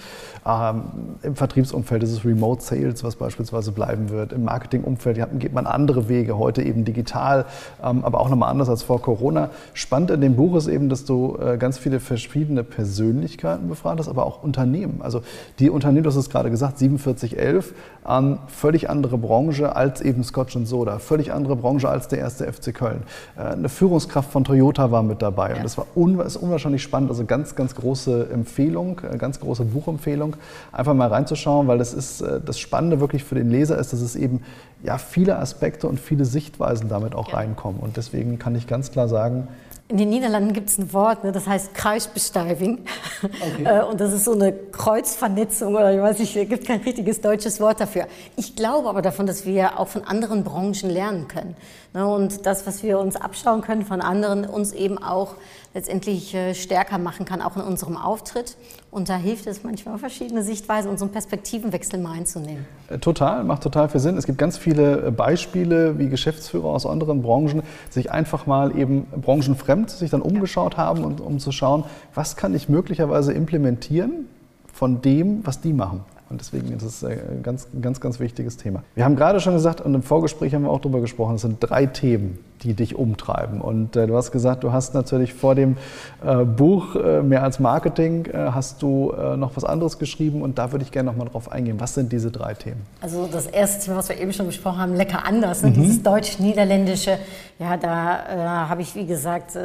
Ähm, 0.47 0.85
Im 1.23 1.37
Vertriebsumfeld 1.37 2.02
ist 2.04 2.12
es 2.12 2.25
Remote 2.25 2.62
Sales, 2.62 3.04
was 3.04 3.16
beispielsweise 3.16 3.71
bleiben 3.73 4.09
wird. 4.09 4.32
Im 4.32 4.44
Marketingumfeld 4.44 5.18
geht 5.43 5.53
man 5.53 5.67
andere 5.67 6.09
Wege, 6.09 6.39
heute 6.39 6.63
eben 6.63 6.87
digital, 6.87 7.45
ähm, 7.85 8.05
aber 8.05 8.21
auch 8.21 8.31
nochmal 8.31 8.51
anders 8.51 8.71
als 8.71 8.83
vor 8.83 9.03
Corona. 9.03 9.51
Spannend 9.75 10.11
in 10.11 10.21
dem 10.23 10.37
Buch 10.37 10.57
ist 10.57 10.69
eben, 10.69 10.89
dass 10.89 11.05
du 11.05 11.37
äh, 11.37 11.59
ganz 11.59 11.77
viele 11.77 12.01
verschiedene 12.01 12.65
Persönlichkeiten 12.65 13.69
befragt 13.69 13.99
hast, 13.99 14.09
aber 14.09 14.25
auch 14.25 14.43
Unternehmen. 14.43 15.01
Also 15.03 15.21
die 15.59 15.69
Unternehmen, 15.69 16.05
du 16.05 16.11
hast 16.11 16.17
es 16.17 16.31
gerade 16.31 16.51
gesagt, 16.51 16.79
4711, 16.79 17.75
ähm, 18.09 18.39
völlig 18.47 18.89
andere 18.89 19.19
Branche 19.19 19.77
als 19.77 20.01
eben 20.01 20.25
Scotch 20.25 20.57
Soda, 20.65 20.99
völlig 20.99 21.33
andere 21.33 21.57
Branche 21.57 21.89
als 21.89 22.09
der 22.09 22.19
erste 22.19 22.51
FC 22.51 22.75
Köln. 22.75 23.03
Äh, 23.37 23.41
eine 23.41 23.69
Führungskraft 23.69 24.31
von 24.31 24.45
Toyota 24.45 24.91
war 24.91 25.03
mit 25.03 25.23
dabei 25.23 25.51
ja. 25.51 25.57
und 25.57 25.65
das 25.65 25.77
war 25.77 25.87
un 25.97 26.21
ist 26.21 26.37
unwahrscheinlich 26.37 26.83
spannend, 26.83 27.11
also 27.11 27.25
ganz, 27.25 27.57
ganz 27.57 27.75
große 27.75 28.29
Empfehlung, 28.33 29.01
äh, 29.11 29.17
ganz 29.17 29.41
große 29.41 29.65
Buchempfehlung, 29.65 30.37
einfach 30.71 30.95
mal 30.95 31.09
reinzuschauen, 31.09 31.67
weil 31.67 31.79
das 31.79 31.95
ist 31.95 32.23
das 32.45 32.59
Spannende 32.59 33.01
wirklich 33.01 33.25
für 33.25 33.35
den 33.35 33.51
Leser 33.51 33.79
ist, 33.79 33.93
dass 33.93 34.01
es 34.01 34.15
eben 34.15 34.43
ja 34.83 34.99
viele 34.99 35.32
Aspekte 35.39 35.89
und 35.89 36.01
viele 36.01 36.25
Sichtweisen 36.25 36.89
damit 36.89 37.15
auch 37.15 37.29
ja. 37.29 37.37
reinkommen 37.37 37.81
und 37.81 37.97
deswegen 37.97 38.39
kann 38.39 38.55
ich 38.55 38.67
ganz 38.67 38.91
klar 38.91 39.09
sagen, 39.09 39.49
in 39.93 39.99
den 39.99 40.09
Niederlanden 40.09 40.55
gibt 40.55 40.71
es 40.71 40.79
ein 40.79 40.91
Wort, 40.95 41.23
ne, 41.23 41.33
das 41.33 41.47
heißt 41.47 41.75
Kreisbesteiving. 41.75 42.79
Okay. 43.23 43.65
Äh, 43.65 43.85
und 43.85 44.01
das 44.01 44.12
ist 44.12 44.25
so 44.25 44.33
eine 44.33 44.53
Kreuzvernetzung 44.53 45.75
oder 45.75 45.93
ich 45.93 46.01
weiß 46.01 46.19
nicht, 46.19 46.35
es 46.35 46.49
gibt 46.49 46.67
kein 46.67 46.81
richtiges 46.81 47.21
deutsches 47.21 47.61
Wort 47.61 47.79
dafür. 47.79 48.07
Ich 48.37 48.57
glaube 48.57 48.89
aber 48.89 49.03
davon, 49.03 49.27
dass 49.27 49.45
wir 49.45 49.79
auch 49.79 49.89
von 49.89 50.03
anderen 50.05 50.45
Branchen 50.45 50.89
lernen 50.89 51.29
können. 51.29 51.57
Ne, 51.95 52.07
und 52.07 52.47
das, 52.47 52.67
was 52.67 52.83
wir 52.83 52.99
uns 52.99 53.17
abschauen 53.17 53.61
können 53.61 53.85
von 53.85 54.01
anderen, 54.01 54.47
uns 54.47 54.73
eben 54.73 54.97
auch 54.97 55.35
letztendlich 55.75 56.35
äh, 56.35 56.55
stärker 56.55 56.97
machen 56.97 57.27
kann, 57.27 57.43
auch 57.43 57.57
in 57.57 57.63
unserem 57.63 57.99
Auftritt. 57.99 58.57
Und 58.91 59.11
da 59.11 59.17
hilft 59.17 59.47
es 59.47 59.63
manchmal 59.63 59.99
verschiedene 59.99 60.43
Sichtweisen 60.43 60.91
und 60.91 60.99
so 60.99 61.05
einen 61.05 61.13
Perspektivenwechsel 61.13 62.01
mal 62.01 62.13
einzunehmen. 62.13 62.65
Äh, 62.89 62.99
total, 62.99 63.45
macht 63.45 63.63
total 63.63 63.91
viel 63.91 64.01
Sinn. 64.01 64.17
Es 64.17 64.25
gibt 64.25 64.39
ganz 64.39 64.57
viele 64.57 65.09
äh, 65.09 65.11
Beispiele, 65.11 65.99
wie 65.99 66.09
Geschäftsführer 66.09 66.69
aus 66.69 66.87
anderen 66.87 67.21
Branchen 67.21 67.63
sich 67.91 68.11
einfach 68.11 68.47
mal 68.47 68.75
eben 68.79 69.05
branchenfremd 69.05 69.91
sich 69.91 70.11
dann 70.11 70.23
umgeschaut 70.23 70.79
haben, 70.79 71.05
und, 71.05 71.21
um 71.21 71.39
zu 71.39 71.53
schauen, 71.53 71.85
was 72.15 72.37
kann 72.37 72.55
ich 72.55 72.71
möglicherweise 72.71 73.35
implementieren 73.35 74.29
von 74.73 75.03
dem, 75.03 75.47
was 75.47 75.61
die 75.61 75.75
machen. 75.75 76.05
Und 76.33 76.41
deswegen 76.41 76.73
ist 76.73 76.83
es 76.83 77.05
ein 77.05 77.43
ganz, 77.43 77.69
ganz, 77.81 78.01
ganz 78.01 78.19
wichtiges 78.19 78.57
Thema. 78.57 78.83
Wir 78.95 79.05
haben 79.05 79.17
gerade 79.17 79.39
schon 79.39 79.53
gesagt, 79.53 79.83
und 79.83 79.95
im 79.95 80.03
Vorgespräch 80.03 80.55
haben 80.55 80.62
wir 80.62 80.71
auch 80.71 80.81
darüber 80.81 81.03
gesprochen, 81.03 81.35
es 81.35 81.43
sind 81.43 81.59
drei 81.61 81.85
Themen, 81.85 82.39
die 82.62 82.75
dich 82.75 82.97
umtreiben. 82.97 83.61
Und 83.61 83.97
äh, 83.97 84.07
du 84.07 84.16
hast 84.16 84.31
gesagt, 84.31 84.64
du 84.64 84.73
hast 84.73 84.95
natürlich 84.95 85.35
vor 85.35 85.54
dem 85.54 85.76
äh, 86.25 86.45
Buch 86.45 86.95
äh, 86.95 87.23
mehr 87.23 87.42
als 87.42 87.61
Marketing, 87.61 88.26
äh, 88.26 88.50
hast 88.52 88.83
du 88.83 89.12
äh, 89.12 89.37
noch 89.37 89.57
was 89.57 89.64
anderes 89.64 89.99
geschrieben 89.99 90.42
und 90.42 90.59
da 90.59 90.73
würde 90.73 90.85
ich 90.85 90.92
gerne 90.92 91.11
noch 91.11 91.16
mal 91.16 91.25
drauf 91.25 91.50
eingehen. 91.50 91.81
Was 91.81 91.95
sind 91.95 92.12
diese 92.12 92.31
drei 92.31 92.54
Themen? 92.54 92.83
Also 93.00 93.28
das 93.31 93.47
erste 93.47 93.85
Thema, 93.85 93.99
was 93.99 94.09
wir 94.09 94.21
eben 94.21 94.33
schon 94.33 94.47
besprochen 94.47 94.78
haben, 94.78 94.95
lecker 94.95 95.25
anders, 95.26 95.62
ne? 95.62 95.71
mhm. 95.71 95.75
dieses 95.75 96.02
deutsch-niederländische. 96.02 97.19
Ja, 97.58 97.76
da 97.76 98.67
äh, 98.67 98.69
habe 98.69 98.82
ich, 98.82 98.95
wie 98.95 99.06
gesagt, 99.06 99.56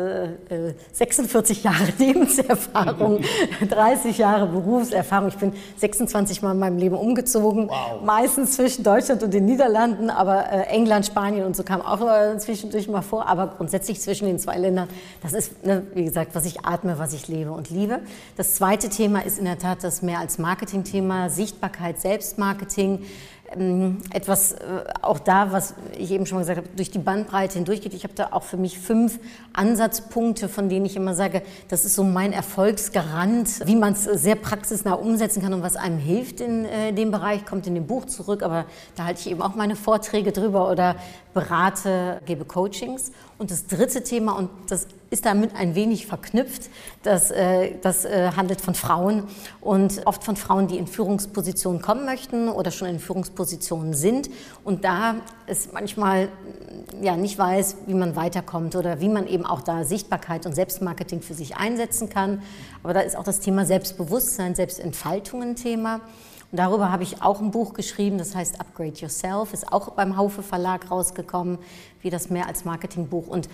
46 0.91 1.63
Jahre 1.63 1.76
Lebenserfahrung, 1.98 3.22
30 3.69 4.17
Jahre 4.17 4.48
Berufserfahrung. 4.48 5.30
Ich 5.30 5.38
bin 5.38 5.54
26 5.78 6.41
Mal 6.41 6.52
in 6.52 6.60
meinem 6.60 6.78
Leben 6.78 6.95
umgezogen, 6.95 7.69
wow. 7.69 8.02
meistens 8.04 8.56
zwischen 8.56 8.84
Deutschland 8.84 9.24
und 9.24 9.34
den 9.34 9.45
Niederlanden, 9.45 10.10
aber 10.10 10.67
England, 10.69 11.06
Spanien 11.06 11.45
und 11.45 11.56
so 11.56 11.63
kam 11.63 11.82
auch 11.82 11.98
zwischendurch 12.38 12.87
ich 12.88 12.93
mal 12.93 13.02
vor, 13.02 13.28
aber 13.28 13.47
grundsätzlich 13.47 14.02
zwischen 14.02 14.26
den 14.26 14.39
zwei 14.39 14.58
Ländern, 14.58 14.89
das 15.21 15.34
ist, 15.34 15.65
ne, 15.65 15.86
wie 15.93 16.06
gesagt, 16.06 16.34
was 16.34 16.45
ich 16.45 16.65
atme, 16.65 16.97
was 16.97 17.13
ich 17.13 17.28
lebe 17.28 17.52
und 17.52 17.69
liebe. 17.69 18.00
Das 18.36 18.56
zweite 18.56 18.89
Thema 18.89 19.19
ist 19.19 19.38
in 19.38 19.45
der 19.45 19.60
Tat 19.60 19.84
das 19.84 20.02
mehr 20.02 20.19
als 20.19 20.38
Marketingthema, 20.38 21.30
Sichtbarkeit, 21.30 22.00
Selbstmarketing. 22.00 23.06
Ähm, 23.54 24.00
etwas 24.12 24.54
äh, 24.54 24.84
auch 25.02 25.20
da, 25.20 25.54
was 25.54 25.74
ich 25.98 26.12
eben 26.12 26.26
schon 26.26 26.38
mal 26.38 26.42
gesagt 26.42 26.58
habe, 26.58 26.70
durch 26.76 26.92
die 26.92 27.00
Bandbreite 27.00 27.54
hindurchgeht. 27.54 27.94
Ich 27.94 28.04
habe 28.04 28.14
da 28.14 28.30
auch 28.32 28.44
für 28.44 28.58
mich 28.58 28.78
fünf 28.78 29.20
Ansatzpunkte, 29.54 30.50
von 30.50 30.68
denen 30.68 30.86
ich 30.86 30.98
immer 30.98 31.14
sage, 31.14 31.42
das 31.70 31.86
ist 31.86 31.96
so 31.96 32.04
mein 32.04 32.34
Erfolgsgarant, 32.34 33.66
wie 33.66 33.78
man 33.78 33.94
es 33.94 34.04
sehr 34.04 34.36
praxisnah 34.36 34.94
umsetzen 34.94 35.42
kann 35.42 35.54
und 35.54 35.64
was 35.64 35.78
einem 35.78 35.98
hilft 35.98 36.42
in 36.42 36.66
äh, 36.66 36.92
dem 36.92 37.12
Bereich, 37.12 37.46
kommt 37.46 37.68
in 37.68 37.76
dem 37.76 37.88
Buch 37.88 38.06
zurück, 38.06 38.44
aber 38.44 38.66
da 38.98 39.06
halte 39.06 39.22
ich 39.22 39.32
eben 39.32 39.42
auch 39.42 39.56
meine 39.56 39.78
Vorträge 39.78 40.34
drüber 40.34 40.70
oder 40.70 40.98
berate, 41.34 42.22
gebe 42.26 42.44
Coachings. 42.44 43.12
Und 43.38 43.52
das 43.52 43.68
dritte 43.68 44.04
Thema, 44.04 44.34
und 44.34 44.50
das 44.68 44.88
ist 45.10 45.26
damit 45.26 45.56
ein 45.56 45.76
wenig 45.76 46.06
verknüpft, 46.06 46.70
das, 47.04 47.32
äh, 47.32 47.76
das 47.82 48.06
äh, 48.06 48.32
handelt 48.36 48.62
von 48.62 48.76
Frauen 48.76 49.24
und 49.62 50.02
oft 50.06 50.24
von 50.24 50.36
Frauen, 50.36 50.67
die 50.67 50.78
in 50.78 50.88
Führungspositionen 50.88 51.82
kommen 51.82 52.06
möchten 52.06 52.50
oder 52.50 52.72
schon 52.72 52.88
in 52.88 53.00
Führungspositionen 53.00 53.93
sind 53.93 54.30
und 54.63 54.84
da 54.84 55.15
es 55.46 55.72
manchmal 55.72 56.30
ja, 57.02 57.15
nicht 57.15 57.38
weiß, 57.38 57.78
wie 57.88 57.93
man 57.93 58.15
weiterkommt 58.15 58.76
oder 58.76 59.00
wie 59.00 59.10
man 59.10 59.28
eben 59.28 59.46
auch 59.46 59.62
da 59.62 59.84
Sichtbarkeit 59.84 60.46
und 60.46 60.54
Selbstmarketing 60.54 61.22
für 61.22 61.34
sich 61.34 61.58
einsetzen 61.58 62.10
kann. 62.10 62.41
Aber 62.84 62.93
da 62.93 63.02
ist 63.02 63.17
auch 63.17 63.24
das 63.24 63.39
Thema 63.39 63.65
Selbstbewusstsein, 63.65 64.56
Selbstentfaltung 64.56 65.41
ein 65.41 65.56
Thema. 65.56 66.02
Und 66.50 66.60
darüber 66.60 66.91
habe 66.91 67.04
ich 67.04 67.22
auch 67.22 67.41
ein 67.41 67.52
Buch 67.52 67.74
geschrieben, 67.74 68.17
das 68.17 68.34
heißt 68.34 68.62
Upgrade 68.62 68.93
Yourself, 68.93 69.54
ist 69.54 69.72
auch 69.72 69.91
beim 69.91 70.15
Haufe 70.15 70.41
Verlag 70.41 70.89
rausgekommen, 70.89 71.58
wie 72.02 72.10
das 72.10 72.30
mehr 72.30 72.48
als 72.48 72.66
Marketingbuch. 72.66 73.28
Und 73.28 73.50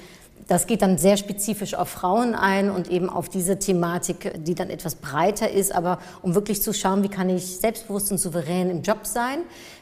das 0.48 0.68
geht 0.68 0.82
dann 0.82 0.98
sehr 0.98 1.18
spezifisch 1.18 1.74
auf 1.74 1.90
Frauen 1.90 2.36
ein 2.36 2.70
und 2.70 2.90
eben 2.90 3.10
auf 3.10 3.30
diese 3.30 3.60
Thematik, 3.60 4.34
die 4.44 4.56
dann 4.56 4.70
etwas 4.70 4.96
breiter 4.96 5.50
ist, 5.50 5.74
aber 5.74 6.00
um 6.22 6.36
wirklich 6.36 6.62
zu 6.62 6.74
schauen, 6.74 7.04
wie 7.04 7.10
kann 7.10 7.30
ich 7.30 7.58
selbstbewusst 7.58 8.12
und 8.12 8.18
souverän 8.18 8.70
im 8.70 8.82
Job 8.82 9.06
sein, 9.06 9.40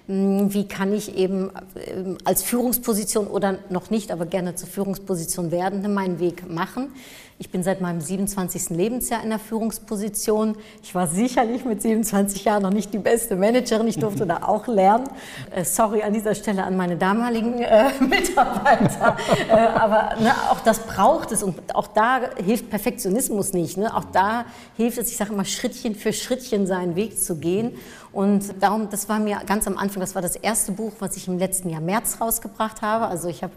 hm, 0.08 0.54
wie 0.54 0.68
kann 0.68 0.94
ich 0.94 1.16
eben 1.16 1.52
ähm, 1.88 2.18
als 2.26 2.44
Führungsposition 2.44 3.28
oder 3.28 3.60
noch 3.70 3.90
nicht, 3.90 4.12
aber 4.12 4.26
gerne 4.26 4.56
zur 4.56 4.68
Führungsposition 4.68 5.52
werdende 5.52 5.90
meinen 5.90 6.20
Weg 6.20 6.50
machen. 6.50 6.92
Ich 7.40 7.50
bin 7.50 7.64
seit 7.64 7.82
meinem 7.82 8.02
27. 8.02 8.70
Lebensjahr 8.70 9.24
in 9.24 9.30
der 9.30 9.40
Führungsposition. 9.40 10.56
Ich 10.84 10.94
war 10.94 11.08
sicherlich 11.08 11.66
mit 11.66 11.82
27 11.82 12.46
Jahren 12.46 12.62
noch 12.62 12.70
nicht 12.70 12.94
die 12.94 13.00
beste 13.00 13.36
Managerin. 13.36 13.88
Ich 13.88 13.98
durfte 13.98 14.28
da 14.28 14.44
auch 14.44 14.68
lernen. 14.68 15.06
Äh, 15.50 15.66
sorry 15.66 16.04
an 16.04 16.14
dieser 16.14 16.36
Stelle 16.36 16.64
an 16.64 16.78
meine 16.78 16.98
damaligen 16.98 17.60
äh, 17.60 17.90
Mitarbeiter. 18.00 18.51
äh, 19.50 19.54
aber 19.54 20.16
ne, 20.20 20.34
auch 20.50 20.60
das 20.62 20.80
braucht 20.80 21.32
es. 21.32 21.44
Und 21.44 21.76
auch 21.76 21.88
da 21.88 22.22
hilft 22.44 22.70
Perfektionismus 22.70 23.54
nicht. 23.54 23.78
Ne? 23.78 23.96
Auch 23.96 24.06
da 24.06 24.46
hilft 24.78 24.98
es, 24.98 25.10
ich 25.10 25.18
sage 25.18 25.34
immer, 25.34 25.46
Schrittchen 25.46 25.96
für 25.96 26.14
Schrittchen 26.14 26.68
seinen 26.68 26.96
Weg 26.96 27.22
zu 27.22 27.38
gehen. 27.38 27.78
Und 28.12 28.62
darum, 28.62 28.90
das 28.90 29.08
war 29.10 29.20
mir 29.20 29.42
ganz 29.46 29.68
am 29.68 29.78
Anfang, 29.78 30.02
das 30.02 30.16
war 30.16 30.22
das 30.22 30.36
erste 30.36 30.72
Buch, 30.74 30.92
was 31.00 31.16
ich 31.18 31.28
im 31.28 31.38
letzten 31.38 31.70
Jahr 31.70 31.82
März 31.82 32.18
rausgebracht 32.20 32.82
habe. 32.82 33.08
Also 33.08 33.30
ich 33.30 33.44
habe 33.44 33.54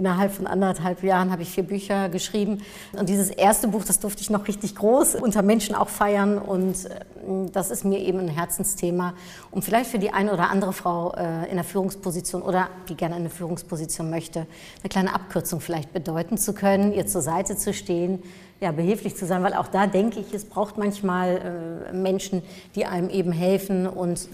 Innerhalb 0.00 0.32
von 0.32 0.46
anderthalb 0.46 1.02
Jahren 1.02 1.30
habe 1.30 1.42
ich 1.42 1.50
vier 1.50 1.62
Bücher 1.62 2.08
geschrieben. 2.08 2.62
Und 2.98 3.10
dieses 3.10 3.28
erste 3.28 3.68
Buch, 3.68 3.84
das 3.84 4.00
durfte 4.00 4.22
ich 4.22 4.30
noch 4.30 4.48
richtig 4.48 4.74
groß 4.74 5.14
unter 5.16 5.42
Menschen 5.42 5.74
auch 5.74 5.90
feiern. 5.90 6.38
Und 6.38 6.86
äh, 6.86 7.50
das 7.52 7.70
ist 7.70 7.84
mir 7.84 7.98
eben 7.98 8.18
ein 8.18 8.28
Herzensthema, 8.28 9.12
um 9.50 9.60
vielleicht 9.60 9.90
für 9.90 9.98
die 9.98 10.10
eine 10.10 10.32
oder 10.32 10.48
andere 10.48 10.72
Frau 10.72 11.12
äh, 11.12 11.50
in 11.50 11.56
der 11.56 11.64
Führungsposition 11.64 12.40
oder 12.40 12.70
die 12.88 12.94
gerne 12.94 13.16
eine 13.16 13.28
Führungsposition 13.28 14.08
möchte, 14.08 14.46
eine 14.82 14.88
kleine 14.88 15.14
Abkürzung 15.14 15.60
vielleicht 15.60 15.92
bedeuten 15.92 16.38
zu 16.38 16.54
können, 16.54 16.94
ihr 16.94 17.06
zur 17.06 17.20
Seite 17.20 17.54
zu 17.56 17.74
stehen, 17.74 18.22
ja, 18.58 18.72
behilflich 18.72 19.16
zu 19.16 19.26
sein, 19.26 19.42
weil 19.42 19.52
auch 19.52 19.68
da 19.68 19.86
denke 19.86 20.20
ich, 20.20 20.32
es 20.32 20.46
braucht 20.46 20.78
manchmal 20.78 21.90
äh, 21.90 21.92
Menschen, 21.92 22.40
die 22.74 22.86
einem 22.86 23.10
eben 23.10 23.32
helfen 23.32 23.86
und 23.86 24.30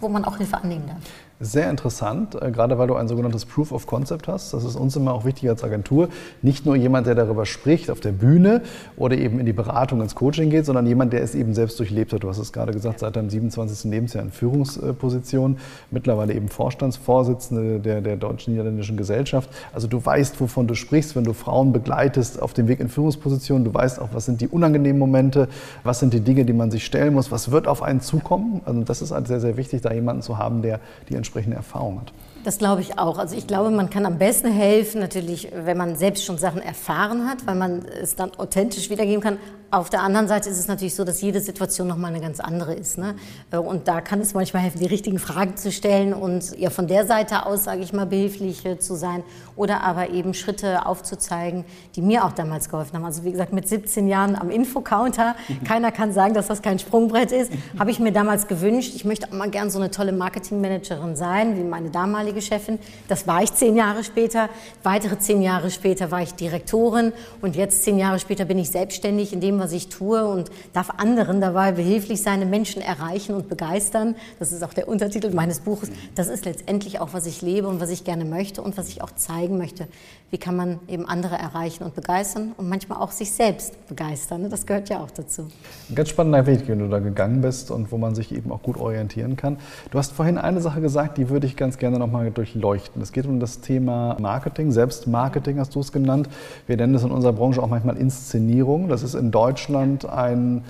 wo 0.00 0.10
man 0.10 0.26
auch 0.26 0.36
Hilfe 0.36 0.58
annehmen 0.58 0.86
darf. 0.86 0.98
Sehr 1.42 1.68
interessant, 1.68 2.40
äh, 2.40 2.52
gerade 2.52 2.78
weil 2.78 2.86
du 2.86 2.94
ein 2.94 3.08
sogenanntes 3.08 3.44
Proof 3.44 3.72
of 3.72 3.86
Concept 3.86 4.28
hast. 4.28 4.54
Das 4.54 4.64
ist 4.64 4.76
uns 4.76 4.94
immer 4.94 5.12
auch 5.12 5.24
wichtig 5.24 5.48
als 5.48 5.64
Agentur. 5.64 6.08
Nicht 6.40 6.64
nur 6.64 6.76
jemand, 6.76 7.08
der 7.08 7.16
darüber 7.16 7.46
spricht 7.46 7.90
auf 7.90 8.00
der 8.00 8.12
Bühne 8.12 8.62
oder 8.96 9.18
eben 9.18 9.40
in 9.40 9.46
die 9.46 9.52
Beratung, 9.52 10.00
ins 10.00 10.14
Coaching 10.14 10.50
geht, 10.50 10.64
sondern 10.64 10.86
jemand, 10.86 11.12
der 11.12 11.22
es 11.22 11.34
eben 11.34 11.52
selbst 11.52 11.78
durchlebt 11.80 12.12
hat. 12.12 12.22
Du 12.22 12.28
hast 12.28 12.38
es 12.38 12.52
gerade 12.52 12.72
gesagt, 12.72 13.00
seit 13.00 13.16
deinem 13.16 13.28
27. 13.28 13.90
Lebensjahr 13.90 14.22
in 14.22 14.30
Führungsposition, 14.30 15.58
mittlerweile 15.90 16.32
eben 16.32 16.48
Vorstandsvorsitzende 16.48 17.80
der, 17.80 18.00
der 18.00 18.16
deutsch-niederländischen 18.16 18.96
Gesellschaft. 18.96 19.50
Also 19.72 19.88
du 19.88 20.04
weißt, 20.04 20.40
wovon 20.40 20.68
du 20.68 20.74
sprichst, 20.74 21.16
wenn 21.16 21.24
du 21.24 21.32
Frauen 21.32 21.72
begleitest 21.72 22.40
auf 22.40 22.52
dem 22.52 22.68
Weg 22.68 22.78
in 22.78 22.88
Führungspositionen. 22.88 23.64
Du 23.64 23.74
weißt 23.74 24.00
auch, 24.00 24.10
was 24.12 24.26
sind 24.26 24.40
die 24.40 24.48
unangenehmen 24.48 25.00
Momente, 25.00 25.48
was 25.82 25.98
sind 25.98 26.14
die 26.14 26.20
Dinge, 26.20 26.44
die 26.44 26.52
man 26.52 26.70
sich 26.70 26.86
stellen 26.86 27.14
muss, 27.14 27.32
was 27.32 27.50
wird 27.50 27.66
auf 27.66 27.82
einen 27.82 28.00
zukommen. 28.00 28.60
Also 28.64 28.82
das 28.82 29.02
ist 29.02 29.10
halt 29.10 29.26
sehr, 29.26 29.40
sehr 29.40 29.56
wichtig, 29.56 29.82
da 29.82 29.92
jemanden 29.92 30.22
zu 30.22 30.38
haben, 30.38 30.62
der 30.62 30.78
die 31.08 31.16
entsprechende 31.16 31.31
entsprechende 31.32 31.56
Erfahrung 31.56 32.00
hat. 32.00 32.12
Das 32.44 32.58
glaube 32.58 32.82
ich 32.82 32.98
auch. 32.98 33.18
Also 33.18 33.36
ich 33.36 33.46
glaube, 33.46 33.70
man 33.70 33.88
kann 33.88 34.04
am 34.04 34.18
besten 34.18 34.52
helfen, 34.52 35.00
natürlich, 35.00 35.48
wenn 35.54 35.76
man 35.76 35.96
selbst 35.96 36.24
schon 36.24 36.38
Sachen 36.38 36.60
erfahren 36.60 37.28
hat, 37.28 37.46
weil 37.46 37.54
man 37.54 37.84
es 37.86 38.16
dann 38.16 38.34
authentisch 38.34 38.90
wiedergeben 38.90 39.22
kann. 39.22 39.38
Auf 39.72 39.88
der 39.88 40.02
anderen 40.02 40.28
Seite 40.28 40.50
ist 40.50 40.58
es 40.58 40.68
natürlich 40.68 40.94
so, 40.94 41.02
dass 41.02 41.22
jede 41.22 41.40
Situation 41.40 41.88
nochmal 41.88 42.10
eine 42.10 42.20
ganz 42.20 42.40
andere 42.40 42.74
ist. 42.74 42.98
Ne? 42.98 43.14
Und 43.58 43.88
da 43.88 44.02
kann 44.02 44.20
es 44.20 44.34
manchmal 44.34 44.64
helfen, 44.64 44.80
die 44.80 44.86
richtigen 44.86 45.18
Fragen 45.18 45.56
zu 45.56 45.72
stellen 45.72 46.12
und 46.12 46.58
ja 46.58 46.68
von 46.68 46.88
der 46.88 47.06
Seite 47.06 47.46
aus, 47.46 47.64
sage 47.64 47.80
ich 47.80 47.94
mal, 47.94 48.04
behilflich 48.04 48.66
äh, 48.66 48.78
zu 48.78 48.96
sein 48.96 49.24
oder 49.56 49.82
aber 49.82 50.10
eben 50.10 50.34
Schritte 50.34 50.84
aufzuzeigen, 50.84 51.64
die 51.96 52.02
mir 52.02 52.26
auch 52.26 52.32
damals 52.32 52.68
geholfen 52.68 52.96
haben. 52.96 53.06
Also 53.06 53.24
wie 53.24 53.32
gesagt, 53.32 53.54
mit 53.54 53.66
17 53.66 54.08
Jahren 54.08 54.36
am 54.36 54.50
Infocounter, 54.50 55.36
keiner 55.64 55.90
kann 55.90 56.12
sagen, 56.12 56.34
dass 56.34 56.48
das 56.48 56.60
kein 56.60 56.78
Sprungbrett 56.78 57.32
ist, 57.32 57.50
habe 57.78 57.90
ich 57.90 57.98
mir 57.98 58.12
damals 58.12 58.48
gewünscht, 58.48 58.92
ich 58.94 59.06
möchte 59.06 59.28
auch 59.28 59.32
mal 59.32 59.48
gern 59.48 59.70
so 59.70 59.78
eine 59.78 59.90
tolle 59.90 60.12
Marketingmanagerin 60.12 61.16
sein, 61.16 61.56
wie 61.56 61.64
meine 61.64 61.88
damalige 61.88 62.42
Chefin. 62.42 62.78
Das 63.08 63.26
war 63.26 63.42
ich 63.42 63.54
zehn 63.54 63.74
Jahre 63.74 64.04
später. 64.04 64.50
Weitere 64.82 65.18
zehn 65.18 65.40
Jahre 65.40 65.70
später 65.70 66.10
war 66.10 66.20
ich 66.20 66.34
Direktorin 66.34 67.14
und 67.40 67.56
jetzt 67.56 67.84
zehn 67.84 67.96
Jahre 67.96 68.18
später 68.18 68.44
bin 68.44 68.58
ich 68.58 68.68
selbstständig 68.68 69.32
in 69.32 69.40
dem, 69.40 69.61
was 69.62 69.72
ich 69.72 69.88
tue 69.88 70.26
und 70.26 70.50
darf 70.72 70.90
anderen 70.96 71.40
dabei 71.40 71.70
behilflich 71.70 72.20
sein, 72.20 72.50
Menschen 72.50 72.82
erreichen 72.82 73.34
und 73.34 73.48
begeistern. 73.48 74.16
Das 74.40 74.50
ist 74.50 74.64
auch 74.64 74.74
der 74.74 74.88
Untertitel 74.88 75.32
meines 75.32 75.60
Buches. 75.60 75.90
Das 76.16 76.26
ist 76.26 76.44
letztendlich 76.44 76.98
auch, 76.98 77.10
was 77.12 77.26
ich 77.26 77.42
lebe 77.42 77.68
und 77.68 77.80
was 77.80 77.90
ich 77.90 78.02
gerne 78.02 78.24
möchte 78.24 78.60
und 78.60 78.76
was 78.76 78.88
ich 78.88 79.02
auch 79.02 79.12
zeigen 79.12 79.56
möchte. 79.56 79.86
Wie 80.30 80.38
kann 80.38 80.56
man 80.56 80.80
eben 80.88 81.06
andere 81.06 81.36
erreichen 81.36 81.84
und 81.84 81.94
begeistern 81.94 82.52
und 82.56 82.68
manchmal 82.68 82.98
auch 82.98 83.12
sich 83.12 83.30
selbst 83.32 83.86
begeistern. 83.86 84.42
Ne? 84.42 84.48
Das 84.48 84.66
gehört 84.66 84.88
ja 84.88 85.00
auch 85.00 85.10
dazu. 85.10 85.48
Ein 85.88 85.94
ganz 85.94 86.08
spannender 86.08 86.46
Weg, 86.46 86.66
den 86.66 86.78
du 86.78 86.88
da 86.88 86.98
gegangen 86.98 87.42
bist 87.42 87.70
und 87.70 87.92
wo 87.92 87.98
man 87.98 88.14
sich 88.14 88.34
eben 88.34 88.50
auch 88.50 88.62
gut 88.62 88.78
orientieren 88.78 89.36
kann. 89.36 89.58
Du 89.90 89.98
hast 89.98 90.12
vorhin 90.12 90.38
eine 90.38 90.60
Sache 90.60 90.80
gesagt, 90.80 91.18
die 91.18 91.28
würde 91.28 91.46
ich 91.46 91.54
ganz 91.54 91.78
gerne 91.78 91.98
nochmal 91.98 92.30
durchleuchten. 92.30 93.00
Es 93.02 93.12
geht 93.12 93.26
um 93.26 93.40
das 93.40 93.60
Thema 93.60 94.16
Marketing, 94.18 94.72
Selbstmarketing 94.72 95.58
hast 95.58 95.74
du 95.74 95.80
es 95.80 95.92
genannt. 95.92 96.28
Wir 96.66 96.78
nennen 96.78 96.94
es 96.94 97.04
in 97.04 97.10
unserer 97.10 97.34
Branche 97.34 97.62
auch 97.62 97.68
manchmal 97.68 97.98
Inszenierung. 97.98 98.88
Das 98.88 99.02
ist 99.02 99.14
in 99.14 99.30
Deutschland 99.30 99.51
Deutschland 99.52 100.08
ein 100.08 100.64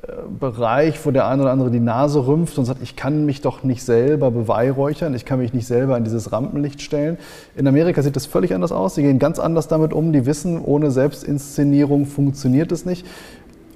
äh, 0.00 0.12
Bereich, 0.40 1.04
wo 1.04 1.10
der 1.10 1.26
eine 1.28 1.42
oder 1.42 1.52
andere 1.52 1.70
die 1.70 1.80
Nase 1.80 2.26
rümpft 2.26 2.56
und 2.56 2.64
sagt, 2.64 2.82
ich 2.82 2.96
kann 2.96 3.26
mich 3.26 3.42
doch 3.42 3.62
nicht 3.62 3.82
selber 3.82 4.30
beweihräuchern, 4.30 5.14
ich 5.14 5.26
kann 5.26 5.38
mich 5.38 5.52
nicht 5.52 5.66
selber 5.66 5.98
in 5.98 6.04
dieses 6.04 6.32
Rampenlicht 6.32 6.80
stellen. 6.80 7.18
In 7.56 7.68
Amerika 7.68 8.02
sieht 8.02 8.16
das 8.16 8.24
völlig 8.24 8.54
anders 8.54 8.72
aus. 8.72 8.94
Sie 8.94 9.02
gehen 9.02 9.18
ganz 9.18 9.38
anders 9.38 9.68
damit 9.68 9.92
um. 9.92 10.14
Die 10.14 10.24
wissen, 10.24 10.62
ohne 10.62 10.90
Selbstinszenierung 10.90 12.06
funktioniert 12.06 12.72
es 12.72 12.86
nicht. 12.86 13.06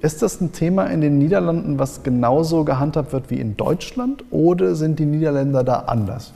Ist 0.01 0.23
das 0.23 0.41
ein 0.41 0.51
Thema 0.51 0.85
in 0.85 1.01
den 1.01 1.19
Niederlanden, 1.19 1.77
was 1.77 2.01
genauso 2.01 2.63
gehandhabt 2.63 3.13
wird 3.13 3.29
wie 3.29 3.39
in 3.39 3.55
Deutschland? 3.55 4.23
Oder 4.31 4.73
sind 4.73 4.97
die 4.97 5.05
Niederländer 5.05 5.63
da 5.63 5.81
anders? 5.81 6.33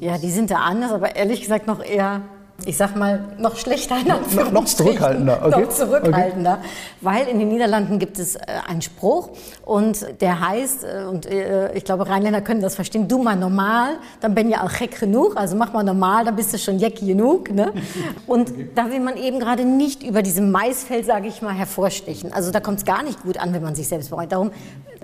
ja, 0.00 0.18
die 0.18 0.30
sind 0.32 0.50
da 0.50 0.56
anders, 0.56 0.90
aber 0.90 1.14
ehrlich 1.14 1.42
gesagt 1.42 1.68
noch 1.68 1.80
eher 1.84 2.22
ich 2.64 2.76
sag 2.76 2.96
mal, 2.96 3.20
noch 3.38 3.56
schlechter. 3.56 3.96
Noch, 4.04 4.50
noch 4.50 4.64
zurückhaltender. 4.64 5.40
Okay. 5.44 5.60
Noch 5.60 5.68
zurückhaltender. 5.68 6.58
Okay. 6.60 6.68
Weil 7.02 7.28
in 7.28 7.38
den 7.38 7.48
Niederlanden 7.48 7.98
gibt 7.98 8.18
es 8.18 8.36
äh, 8.36 8.40
einen 8.66 8.80
Spruch 8.80 9.30
und 9.64 10.06
der 10.20 10.40
heißt, 10.40 10.84
äh, 10.84 11.04
und 11.04 11.26
äh, 11.26 11.72
ich 11.74 11.84
glaube, 11.84 12.08
Rheinländer 12.08 12.40
können 12.40 12.62
das 12.62 12.74
verstehen, 12.74 13.08
du 13.08 13.22
mal 13.22 13.36
normal, 13.36 13.98
dann 14.20 14.34
bin 14.34 14.48
ja 14.48 14.64
auch 14.64 14.72
heck 14.72 14.98
genug, 14.98 15.36
also 15.36 15.54
mach 15.56 15.72
mal 15.72 15.82
normal, 15.82 16.24
dann 16.24 16.36
bist 16.36 16.54
du 16.54 16.58
schon 16.58 16.78
jeck 16.78 16.98
genug. 16.98 17.50
Ne? 17.50 17.72
Und 18.26 18.50
okay. 18.50 18.70
da 18.74 18.90
will 18.90 19.00
man 19.00 19.16
eben 19.16 19.38
gerade 19.38 19.64
nicht 19.64 20.02
über 20.02 20.22
diesem 20.22 20.50
Maisfeld, 20.50 21.04
sage 21.04 21.28
ich 21.28 21.42
mal, 21.42 21.54
hervorstechen. 21.54 22.32
Also 22.32 22.50
da 22.50 22.60
kommt 22.60 22.78
es 22.78 22.84
gar 22.84 23.02
nicht 23.02 23.22
gut 23.22 23.38
an, 23.38 23.52
wenn 23.52 23.62
man 23.62 23.74
sich 23.74 23.88
selbst 23.88 24.10
bereut. 24.10 24.32
Darum 24.32 24.50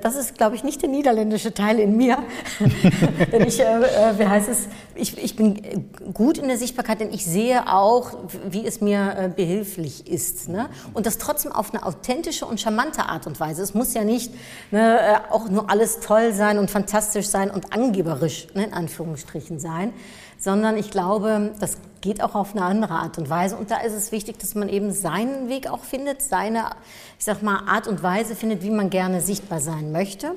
das 0.03 0.17
ist, 0.17 0.37
glaube 0.37 0.57
ich, 0.57 0.65
nicht 0.65 0.83
der 0.83 0.89
niederländische 0.89 1.55
Teil 1.55 1.79
in 1.79 1.97
mir. 1.97 2.19
denn 3.33 3.47
ich, 3.47 3.61
äh, 3.61 3.65
äh, 3.65 4.19
wie 4.19 4.27
heißt 4.27 4.49
es, 4.49 4.67
ich, 4.97 5.17
ich 5.17 5.37
bin 5.37 5.91
gut 6.13 6.39
in 6.39 6.49
der 6.49 6.59
Sichtbarkeit, 6.59 7.01
denn 7.01 7.13
ich 7.13 7.25
sehe 7.25 7.73
auch, 7.73 8.19
wie 8.51 8.67
es 8.67 8.81
mir 8.81 9.15
äh, 9.17 9.29
behilflich 9.29 10.09
ist. 10.09 10.49
Ne? 10.49 10.69
Und 10.93 11.07
das 11.07 11.19
trotzdem 11.19 11.53
auf 11.53 11.73
eine 11.73 11.87
authentische 11.87 12.47
und 12.47 12.61
charmante 12.61 13.05
Art 13.05 13.29
und 13.29 13.39
Weise. 13.39 13.63
Es 13.63 13.75
muss 13.75 13.95
ja 13.95 14.03
nicht 14.03 14.35
ne, 14.73 14.99
äh, 14.99 15.33
auch 15.33 15.49
nur 15.49 15.71
alles 15.71 16.01
toll 16.01 16.33
sein 16.33 16.59
und 16.59 16.71
fantastisch 16.71 17.29
sein 17.29 17.51
und 17.51 17.73
angeberisch, 17.73 18.49
ne, 18.55 18.65
in 18.65 18.73
Anführungsstrichen 18.73 19.61
sein, 19.61 19.93
sondern 20.43 20.77
ich 20.77 20.91
glaube, 20.91 21.53
das 21.61 21.79
geht 22.01 22.21
auch 22.21 22.35
auf 22.35 22.57
eine 22.57 22.65
andere 22.65 22.95
Art 22.95 23.17
und 23.17 23.31
Weise. 23.31 23.57
Und 23.57 23.71
da 23.71 23.77
ist 23.77 23.93
es 23.93 24.11
wichtig, 24.11 24.41
dass 24.41 24.57
man 24.57 24.69
eben 24.69 24.91
seinen 24.91 25.49
Weg 25.49 25.71
auch 25.71 25.85
findet, 25.85 26.21
seine, 26.21 26.71
ich 27.17 27.25
sag 27.25 27.43
mal, 27.43 27.61
Art 27.69 27.87
und 27.87 28.03
Weise 28.03 28.35
findet, 28.35 28.65
wie 28.65 28.71
man 28.71 28.91
gerne 28.91 29.21
sichtbar 29.21 29.61
sein 29.61 29.93
möchte. 29.93 30.33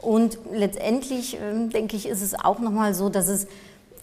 Und 0.00 0.38
letztendlich, 0.52 1.36
äh, 1.40 1.68
denke 1.68 1.94
ich, 1.94 2.08
ist 2.08 2.20
es 2.20 2.34
auch 2.34 2.58
nochmal 2.58 2.94
so, 2.94 3.10
dass 3.10 3.28
es 3.28 3.46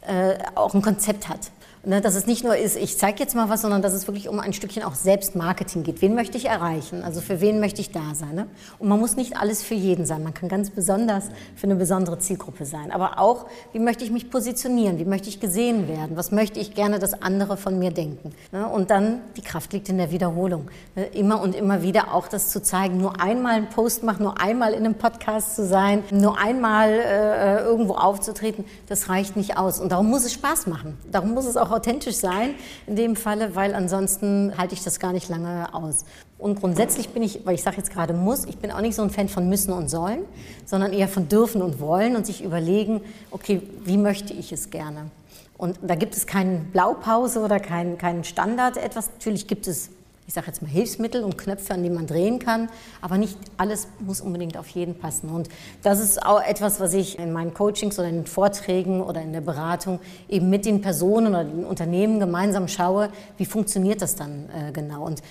äh, 0.07 0.37
auch 0.55 0.73
ein 0.73 0.81
Konzept 0.81 1.27
hat. 1.27 1.51
Ne, 1.83 1.99
dass 1.99 2.13
es 2.13 2.27
nicht 2.27 2.43
nur 2.43 2.55
ist, 2.55 2.77
ich 2.77 2.99
zeige 2.99 3.17
jetzt 3.19 3.35
mal 3.35 3.49
was, 3.49 3.63
sondern 3.63 3.81
dass 3.81 3.93
es 3.93 4.07
wirklich 4.07 4.29
um 4.29 4.39
ein 4.39 4.53
Stückchen 4.53 4.83
auch 4.83 4.93
Selbstmarketing 4.93 5.81
geht. 5.81 6.03
Wen 6.03 6.13
möchte 6.13 6.37
ich 6.37 6.45
erreichen? 6.45 7.03
Also 7.03 7.21
für 7.21 7.41
wen 7.41 7.59
möchte 7.59 7.81
ich 7.81 7.91
da 7.91 8.13
sein? 8.13 8.35
Ne? 8.35 8.47
Und 8.77 8.87
man 8.87 8.99
muss 8.99 9.15
nicht 9.15 9.35
alles 9.35 9.63
für 9.63 9.73
jeden 9.73 10.05
sein. 10.05 10.21
Man 10.21 10.35
kann 10.35 10.47
ganz 10.47 10.69
besonders 10.69 11.29
für 11.55 11.63
eine 11.63 11.73
besondere 11.75 12.19
Zielgruppe 12.19 12.65
sein. 12.65 12.91
Aber 12.91 13.17
auch, 13.17 13.47
wie 13.73 13.79
möchte 13.79 14.03
ich 14.03 14.11
mich 14.11 14.29
positionieren? 14.29 14.99
Wie 14.99 15.05
möchte 15.05 15.27
ich 15.27 15.39
gesehen 15.39 15.87
werden? 15.87 16.17
Was 16.17 16.31
möchte 16.31 16.59
ich 16.59 16.75
gerne, 16.75 16.99
dass 16.99 17.19
andere 17.19 17.57
von 17.57 17.79
mir 17.79 17.89
denken? 17.89 18.31
Ne? 18.51 18.67
Und 18.67 18.91
dann, 18.91 19.21
die 19.35 19.41
Kraft 19.41 19.73
liegt 19.73 19.89
in 19.89 19.97
der 19.97 20.11
Wiederholung. 20.11 20.69
Ne? 20.95 21.05
Immer 21.05 21.41
und 21.41 21.55
immer 21.55 21.81
wieder 21.81 22.13
auch 22.13 22.27
das 22.27 22.49
zu 22.49 22.61
zeigen. 22.61 22.97
Nur 22.97 23.19
einmal 23.19 23.53
einen 23.53 23.69
Post 23.69 24.03
machen, 24.03 24.21
nur 24.21 24.39
einmal 24.39 24.73
in 24.73 24.85
einem 24.85 24.95
Podcast 24.95 25.55
zu 25.55 25.65
sein, 25.65 26.03
nur 26.11 26.37
einmal 26.37 26.91
äh, 26.91 27.63
irgendwo 27.63 27.95
aufzutreten, 27.95 28.65
das 28.87 29.09
reicht 29.09 29.35
nicht 29.35 29.57
aus. 29.57 29.79
Und 29.79 29.91
darum 29.91 30.11
muss 30.11 30.25
es 30.25 30.33
Spaß 30.33 30.67
machen. 30.67 30.95
Darum 31.11 31.33
muss 31.33 31.47
es 31.47 31.57
auch 31.57 31.70
auch 31.71 31.75
authentisch 31.77 32.15
sein 32.15 32.55
in 32.87 32.95
dem 32.95 33.15
Falle, 33.15 33.55
weil 33.55 33.73
ansonsten 33.73 34.53
halte 34.57 34.73
ich 34.73 34.83
das 34.83 34.99
gar 34.99 35.13
nicht 35.13 35.29
lange 35.29 35.73
aus. 35.73 36.05
Und 36.37 36.59
grundsätzlich 36.59 37.09
bin 37.09 37.23
ich, 37.23 37.45
weil 37.45 37.55
ich 37.55 37.63
sage 37.63 37.77
jetzt 37.77 37.91
gerade 37.91 38.13
muss, 38.13 38.45
ich 38.45 38.57
bin 38.57 38.71
auch 38.71 38.81
nicht 38.81 38.95
so 38.95 39.03
ein 39.03 39.09
Fan 39.09 39.29
von 39.29 39.47
müssen 39.47 39.73
und 39.73 39.89
sollen, 39.89 40.25
sondern 40.65 40.91
eher 40.91 41.07
von 41.07 41.27
dürfen 41.27 41.61
und 41.61 41.79
wollen 41.79 42.15
und 42.15 42.25
sich 42.25 42.43
überlegen, 42.43 43.01
okay, 43.29 43.61
wie 43.83 43.97
möchte 43.97 44.33
ich 44.33 44.51
es 44.51 44.69
gerne? 44.69 45.11
Und 45.57 45.77
da 45.83 45.93
gibt 45.93 46.15
es 46.15 46.25
keine 46.25 46.57
Blaupause 46.57 47.41
oder 47.41 47.59
keinen 47.59 47.99
kein 47.99 48.23
Standard 48.23 48.77
etwas. 48.77 49.11
Natürlich 49.13 49.45
gibt 49.45 49.67
es 49.67 49.91
ich 50.31 50.35
sage 50.35 50.47
jetzt 50.47 50.61
mal 50.61 50.71
Hilfsmittel 50.71 51.25
und 51.25 51.37
Knöpfe, 51.37 51.73
an 51.73 51.83
denen 51.83 51.95
man 51.95 52.07
drehen 52.07 52.39
kann, 52.39 52.69
aber 53.01 53.17
nicht 53.17 53.37
alles 53.57 53.89
muss 53.99 54.21
unbedingt 54.21 54.55
auf 54.55 54.69
jeden 54.69 54.95
passen. 54.95 55.29
Und 55.29 55.49
das 55.83 55.99
ist 55.99 56.25
auch 56.25 56.41
etwas, 56.41 56.79
was 56.79 56.93
ich 56.93 57.19
in 57.19 57.33
meinen 57.33 57.53
Coachings 57.53 57.99
oder 57.99 58.07
in 58.07 58.15
den 58.15 58.25
Vorträgen 58.27 59.01
oder 59.01 59.21
in 59.21 59.33
der 59.33 59.41
Beratung 59.41 59.99
eben 60.29 60.49
mit 60.49 60.63
den 60.65 60.79
Personen 60.79 61.27
oder 61.35 61.43
den 61.43 61.65
Unternehmen 61.65 62.21
gemeinsam 62.21 62.69
schaue, 62.69 63.09
wie 63.35 63.43
funktioniert 63.43 64.01
das 64.01 64.15
dann 64.15 64.47
äh, 64.55 64.71
genau. 64.71 65.05
Und 65.05 65.21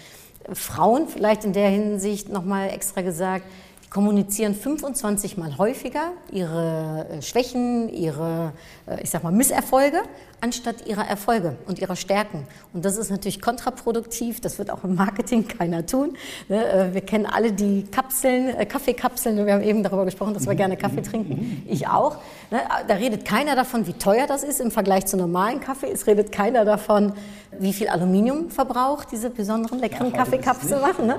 Frauen 0.52 1.08
vielleicht 1.08 1.46
in 1.46 1.54
der 1.54 1.70
Hinsicht 1.70 2.28
nochmal 2.28 2.68
extra 2.68 3.00
gesagt, 3.00 3.46
kommunizieren 3.90 4.54
25 4.54 5.36
Mal 5.36 5.58
häufiger 5.58 6.12
ihre 6.30 7.06
äh, 7.10 7.22
Schwächen, 7.22 7.88
ihre, 7.88 8.52
äh, 8.86 9.02
ich 9.02 9.10
sag 9.10 9.24
mal, 9.24 9.32
Misserfolge, 9.32 10.00
anstatt 10.40 10.86
ihrer 10.86 11.06
Erfolge 11.06 11.56
und 11.66 11.80
ihrer 11.80 11.96
Stärken. 11.96 12.46
Und 12.72 12.84
das 12.84 12.96
ist 12.96 13.10
natürlich 13.10 13.42
kontraproduktiv, 13.42 14.40
das 14.40 14.58
wird 14.58 14.70
auch 14.70 14.84
im 14.84 14.94
Marketing 14.94 15.48
keiner 15.48 15.84
tun. 15.84 16.16
Ne, 16.48 16.64
äh, 16.64 16.94
wir 16.94 17.00
kennen 17.00 17.26
alle 17.26 17.52
die 17.52 17.82
Kapseln, 17.82 18.56
Kaffeekapseln, 18.68 19.44
wir 19.44 19.52
haben 19.52 19.62
eben 19.64 19.82
darüber 19.82 20.04
gesprochen, 20.04 20.34
dass 20.34 20.46
wir 20.46 20.54
gerne 20.54 20.76
Kaffee 20.76 21.02
trinken, 21.02 21.64
ich 21.68 21.88
auch. 21.88 22.18
Ne, 22.52 22.60
da 22.86 22.94
redet 22.94 23.24
keiner 23.24 23.56
davon, 23.56 23.88
wie 23.88 23.94
teuer 23.94 24.28
das 24.28 24.44
ist 24.44 24.60
im 24.60 24.70
Vergleich 24.70 25.06
zu 25.06 25.16
normalen 25.16 25.58
Kaffee, 25.58 25.90
es 25.90 26.06
redet 26.06 26.30
keiner 26.30 26.64
davon, 26.64 27.12
wie 27.58 27.72
viel 27.72 27.88
Aluminium 27.88 28.50
verbraucht 28.50 29.08
diese 29.12 29.30
besonderen 29.30 29.78
leckeren 29.78 30.10
ja, 30.10 30.16
Kaffeekapseln 30.18 30.80
machen, 30.80 31.06
ne? 31.06 31.18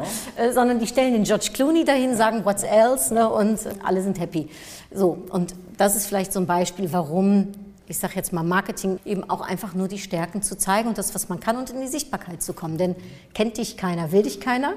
sondern 0.53 0.79
die 0.79 0.87
stellen 0.87 1.13
den 1.13 1.23
George 1.23 1.49
Clooney 1.53 1.83
dahin, 1.83 2.15
sagen, 2.15 2.45
what's 2.45 2.63
else 2.63 3.13
ne? 3.13 3.29
und 3.29 3.59
alle 3.83 4.01
sind 4.01 4.19
happy. 4.19 4.49
So, 4.91 5.17
und 5.29 5.53
das 5.77 5.95
ist 5.95 6.07
vielleicht 6.07 6.33
so 6.33 6.39
ein 6.39 6.47
Beispiel, 6.47 6.91
warum 6.93 7.49
ich 7.91 7.97
sage 7.97 8.13
jetzt 8.15 8.31
mal 8.31 8.43
Marketing, 8.43 8.99
eben 9.03 9.29
auch 9.29 9.41
einfach 9.41 9.73
nur 9.73 9.89
die 9.89 9.97
Stärken 9.97 10.41
zu 10.41 10.57
zeigen 10.57 10.87
und 10.87 10.97
das, 10.97 11.13
was 11.13 11.27
man 11.27 11.41
kann 11.41 11.57
und 11.57 11.69
in 11.71 11.81
die 11.81 11.87
Sichtbarkeit 11.87 12.41
zu 12.41 12.53
kommen. 12.53 12.77
Denn 12.77 12.95
kennt 13.33 13.57
dich 13.57 13.75
keiner, 13.75 14.13
will 14.13 14.23
dich 14.23 14.39
keiner. 14.39 14.75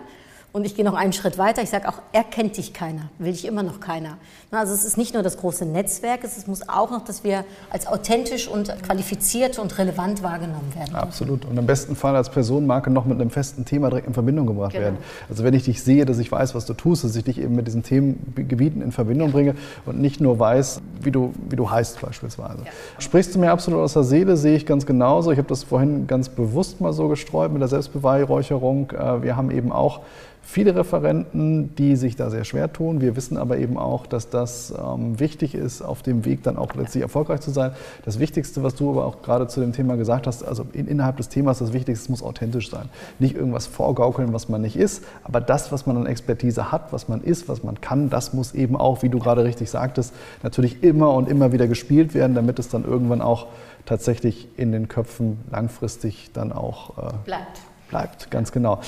Und 0.54 0.64
ich 0.64 0.76
gehe 0.76 0.84
noch 0.84 0.94
einen 0.94 1.12
Schritt 1.12 1.36
weiter. 1.36 1.62
Ich 1.62 1.70
sage 1.70 1.88
auch, 1.88 2.00
er 2.12 2.22
kennt 2.22 2.56
dich 2.58 2.72
keiner, 2.72 3.08
will 3.18 3.32
dich 3.32 3.44
immer 3.44 3.64
noch 3.64 3.80
keiner. 3.80 4.18
Also 4.52 4.72
es 4.72 4.84
ist 4.84 4.96
nicht 4.96 5.12
nur 5.12 5.24
das 5.24 5.36
große 5.36 5.66
Netzwerk, 5.66 6.22
es 6.22 6.46
muss 6.46 6.68
auch 6.68 6.92
noch, 6.92 7.04
dass 7.04 7.24
wir 7.24 7.44
als 7.70 7.88
authentisch 7.88 8.46
und 8.46 8.72
qualifiziert 8.84 9.58
und 9.58 9.76
relevant 9.78 10.22
wahrgenommen 10.22 10.72
werden. 10.76 10.94
Absolut. 10.94 11.44
Und 11.44 11.58
im 11.58 11.66
besten 11.66 11.96
Fall 11.96 12.14
als 12.14 12.30
Personenmarke 12.30 12.88
noch 12.88 13.04
mit 13.04 13.20
einem 13.20 13.30
festen 13.30 13.64
Thema 13.64 13.88
direkt 13.88 14.06
in 14.06 14.14
Verbindung 14.14 14.46
gebracht 14.46 14.74
genau. 14.74 14.84
werden. 14.84 14.98
Also 15.28 15.42
wenn 15.42 15.54
ich 15.54 15.64
dich 15.64 15.82
sehe, 15.82 16.04
dass 16.04 16.20
ich 16.20 16.30
weiß, 16.30 16.54
was 16.54 16.66
du 16.66 16.74
tust, 16.74 17.02
dass 17.02 17.16
ich 17.16 17.24
dich 17.24 17.40
eben 17.40 17.56
mit 17.56 17.66
diesen 17.66 17.82
Themengebieten 17.82 18.80
in 18.80 18.92
Verbindung 18.92 19.32
bringe 19.32 19.56
und 19.86 20.00
nicht 20.00 20.20
nur 20.20 20.38
weiß, 20.38 20.82
wie 21.00 21.10
du, 21.10 21.34
wie 21.50 21.56
du 21.56 21.68
heißt 21.68 22.00
beispielsweise. 22.00 22.58
Ja. 22.64 22.70
Sprichst 23.00 23.34
du 23.34 23.40
mir 23.40 23.50
absolut 23.50 23.80
aus 23.80 23.94
der 23.94 24.04
Seele, 24.04 24.36
sehe 24.36 24.54
ich 24.54 24.66
ganz 24.66 24.86
genauso. 24.86 25.32
Ich 25.32 25.38
habe 25.38 25.48
das 25.48 25.64
vorhin 25.64 26.06
ganz 26.06 26.28
bewusst 26.28 26.80
mal 26.80 26.92
so 26.92 27.08
gestreut 27.08 27.50
mit 27.50 27.60
der 27.60 27.68
Selbstbeweihräucherung. 27.68 28.92
Äh, 28.92 29.24
wir 29.24 29.34
haben 29.34 29.50
eben 29.50 29.72
auch 29.72 30.02
viele 30.44 30.76
Referenten, 30.76 31.74
die 31.74 31.96
sich 31.96 32.16
da 32.16 32.30
sehr 32.30 32.44
schwer 32.44 32.72
tun. 32.72 33.00
Wir 33.00 33.16
wissen 33.16 33.36
aber 33.36 33.58
eben 33.58 33.78
auch, 33.78 34.06
dass 34.06 34.28
das 34.28 34.72
ähm, 34.78 35.18
wichtig 35.18 35.54
ist, 35.54 35.82
auf 35.82 36.02
dem 36.02 36.24
Weg 36.24 36.42
dann 36.42 36.56
auch 36.56 36.74
letztlich 36.74 37.02
erfolgreich 37.02 37.40
zu 37.40 37.50
sein. 37.50 37.72
Das 38.04 38.18
Wichtigste, 38.18 38.62
was 38.62 38.74
du 38.74 38.90
aber 38.90 39.06
auch 39.06 39.22
gerade 39.22 39.48
zu 39.48 39.60
dem 39.60 39.72
Thema 39.72 39.96
gesagt 39.96 40.26
hast, 40.26 40.42
also 40.42 40.66
in, 40.72 40.86
innerhalb 40.86 41.16
des 41.16 41.28
Themas, 41.28 41.58
das 41.58 41.72
Wichtigste 41.72 42.10
muss 42.10 42.22
authentisch 42.22 42.70
sein. 42.70 42.88
Nicht 43.18 43.34
irgendwas 43.34 43.66
vorgaukeln, 43.66 44.32
was 44.32 44.48
man 44.48 44.60
nicht 44.60 44.76
ist, 44.76 45.02
aber 45.24 45.40
das, 45.40 45.72
was 45.72 45.86
man 45.86 45.96
an 45.96 46.06
Expertise 46.06 46.70
hat, 46.70 46.92
was 46.92 47.08
man 47.08 47.22
ist, 47.22 47.48
was 47.48 47.64
man 47.64 47.80
kann, 47.80 48.10
das 48.10 48.34
muss 48.34 48.54
eben 48.54 48.76
auch, 48.76 49.02
wie 49.02 49.08
du 49.08 49.18
gerade 49.18 49.44
richtig 49.44 49.70
sagtest, 49.70 50.12
natürlich 50.42 50.82
immer 50.82 51.14
und 51.14 51.28
immer 51.28 51.52
wieder 51.52 51.66
gespielt 51.66 52.14
werden, 52.14 52.34
damit 52.34 52.58
es 52.58 52.68
dann 52.68 52.84
irgendwann 52.84 53.22
auch 53.22 53.46
tatsächlich 53.86 54.48
in 54.56 54.72
den 54.72 54.88
Köpfen 54.88 55.38
langfristig 55.50 56.30
dann 56.32 56.52
auch 56.52 56.98
äh, 56.98 57.12
bleibt. 57.24 57.60
Bleibt, 57.88 58.30
ganz 58.30 58.50
genau. 58.50 58.80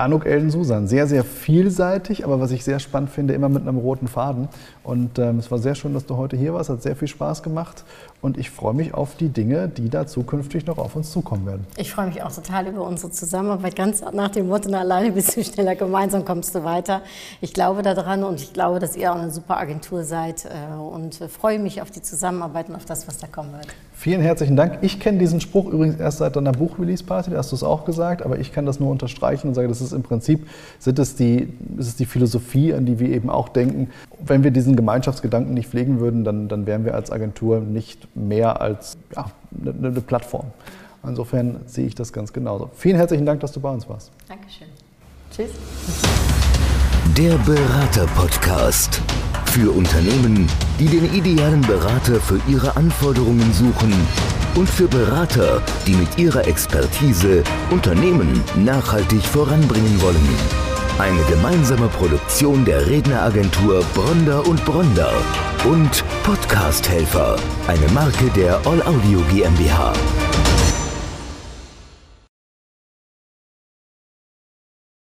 Anuk 0.00 0.26
Elden 0.26 0.50
Susan, 0.50 0.86
sehr, 0.86 1.06
sehr 1.06 1.24
vielseitig, 1.24 2.24
aber 2.24 2.40
was 2.40 2.50
ich 2.50 2.64
sehr 2.64 2.78
spannend 2.78 3.10
finde, 3.10 3.34
immer 3.34 3.48
mit 3.48 3.62
einem 3.62 3.76
roten 3.76 4.08
Faden. 4.08 4.48
Und 4.82 5.18
ähm, 5.18 5.38
es 5.38 5.50
war 5.50 5.58
sehr 5.58 5.74
schön, 5.74 5.92
dass 5.92 6.06
du 6.06 6.16
heute 6.16 6.36
hier 6.36 6.54
warst, 6.54 6.70
hat 6.70 6.82
sehr 6.82 6.96
viel 6.96 7.08
Spaß 7.08 7.42
gemacht. 7.42 7.84
Und 8.22 8.38
ich 8.38 8.50
freue 8.50 8.74
mich 8.74 8.94
auf 8.94 9.14
die 9.14 9.28
Dinge, 9.28 9.68
die 9.68 9.88
da 9.88 10.06
zukünftig 10.06 10.66
noch 10.66 10.78
auf 10.78 10.96
uns 10.96 11.10
zukommen 11.10 11.46
werden. 11.46 11.66
Ich 11.76 11.92
freue 11.92 12.06
mich 12.06 12.22
auch 12.22 12.32
total 12.32 12.66
über 12.66 12.86
unsere 12.86 13.10
Zusammenarbeit, 13.10 13.76
ganz 13.76 14.02
nach 14.12 14.30
dem 14.30 14.48
Motto, 14.48 14.70
alleine 14.70 15.12
bist 15.12 15.36
du 15.36 15.44
schneller, 15.44 15.74
gemeinsam 15.74 16.24
kommst 16.24 16.54
du 16.54 16.64
weiter. 16.64 17.02
Ich 17.40 17.52
glaube 17.52 17.82
daran 17.82 18.24
und 18.24 18.40
ich 18.40 18.52
glaube, 18.52 18.78
dass 18.78 18.96
ihr 18.96 19.12
auch 19.12 19.18
eine 19.18 19.30
super 19.30 19.58
Agentur 19.58 20.04
seid 20.04 20.46
äh, 20.46 20.74
und 20.76 21.14
freue 21.14 21.58
mich 21.58 21.82
auf 21.82 21.90
die 21.90 22.02
Zusammenarbeit 22.02 22.68
und 22.68 22.74
auf 22.74 22.84
das, 22.84 23.06
was 23.06 23.18
da 23.18 23.26
kommen 23.26 23.52
wird. 23.52 23.68
Vielen 23.92 24.22
herzlichen 24.22 24.56
Dank. 24.56 24.78
Ich 24.80 24.98
kenne 24.98 25.18
diesen 25.18 25.42
Spruch 25.42 25.66
übrigens 25.66 26.00
erst 26.00 26.18
seit 26.18 26.34
deiner 26.34 26.52
Buch-Release-Party, 26.52 27.32
da 27.32 27.36
hast 27.36 27.52
du 27.52 27.56
es 27.56 27.62
auch 27.62 27.84
gesagt, 27.84 28.22
aber 28.22 28.38
ich 28.38 28.50
kann 28.50 28.64
das 28.64 28.80
nur 28.80 28.90
unterstreichen 28.90 29.48
und 29.48 29.54
sage, 29.54 29.68
das 29.68 29.82
ist 29.82 29.92
im 29.92 30.02
Prinzip, 30.02 30.48
sind 30.78 30.98
es 30.98 31.16
die, 31.16 31.52
ist 31.76 31.88
es 31.88 31.96
die 31.96 32.06
Philosophie, 32.06 32.72
an 32.72 32.86
die 32.86 32.98
wir 32.98 33.10
eben 33.10 33.28
auch 33.28 33.50
denken. 33.50 33.90
Wenn 34.24 34.44
wir 34.44 34.50
diesen 34.50 34.76
Gemeinschaftsgedanken 34.76 35.54
nicht 35.54 35.68
pflegen 35.68 36.00
würden, 36.00 36.24
dann, 36.24 36.48
dann 36.48 36.66
wären 36.66 36.84
wir 36.84 36.94
als 36.94 37.10
Agentur 37.10 37.60
nicht 37.60 38.14
mehr 38.16 38.60
als 38.60 38.96
ja, 39.14 39.26
eine, 39.60 39.88
eine 39.88 40.00
Plattform. 40.00 40.46
Insofern 41.06 41.60
sehe 41.66 41.86
ich 41.86 41.94
das 41.94 42.12
ganz 42.12 42.32
genauso. 42.32 42.70
Vielen 42.74 42.96
herzlichen 42.96 43.24
Dank, 43.24 43.40
dass 43.40 43.52
du 43.52 43.60
bei 43.60 43.70
uns 43.70 43.88
warst. 43.88 44.10
Dankeschön. 44.28 44.68
Tschüss. 45.34 45.50
Der 47.16 47.36
Berater-Podcast. 47.38 49.00
Für 49.46 49.72
Unternehmen, 49.72 50.46
die 50.78 50.86
den 50.86 51.12
idealen 51.12 51.62
Berater 51.62 52.20
für 52.20 52.40
ihre 52.48 52.76
Anforderungen 52.76 53.52
suchen 53.52 53.92
und 54.54 54.68
für 54.68 54.86
Berater, 54.86 55.60
die 55.86 55.94
mit 55.94 56.18
ihrer 56.18 56.46
Expertise 56.46 57.42
Unternehmen 57.70 58.40
nachhaltig 58.56 59.22
voranbringen 59.22 60.00
wollen. 60.00 60.69
Eine 61.00 61.22
gemeinsame 61.30 61.88
Produktion 61.88 62.62
der 62.66 62.86
Redneragentur 62.86 63.82
Bronder 63.94 64.46
und 64.46 64.62
Bronder 64.66 65.10
und 65.64 66.04
Podcast 66.24 66.90
Helfer, 66.90 67.36
eine 67.68 67.88
Marke 67.94 68.28
der 68.36 68.60
All 68.66 68.82
Audio 68.82 69.20
GmbH. 69.32 69.94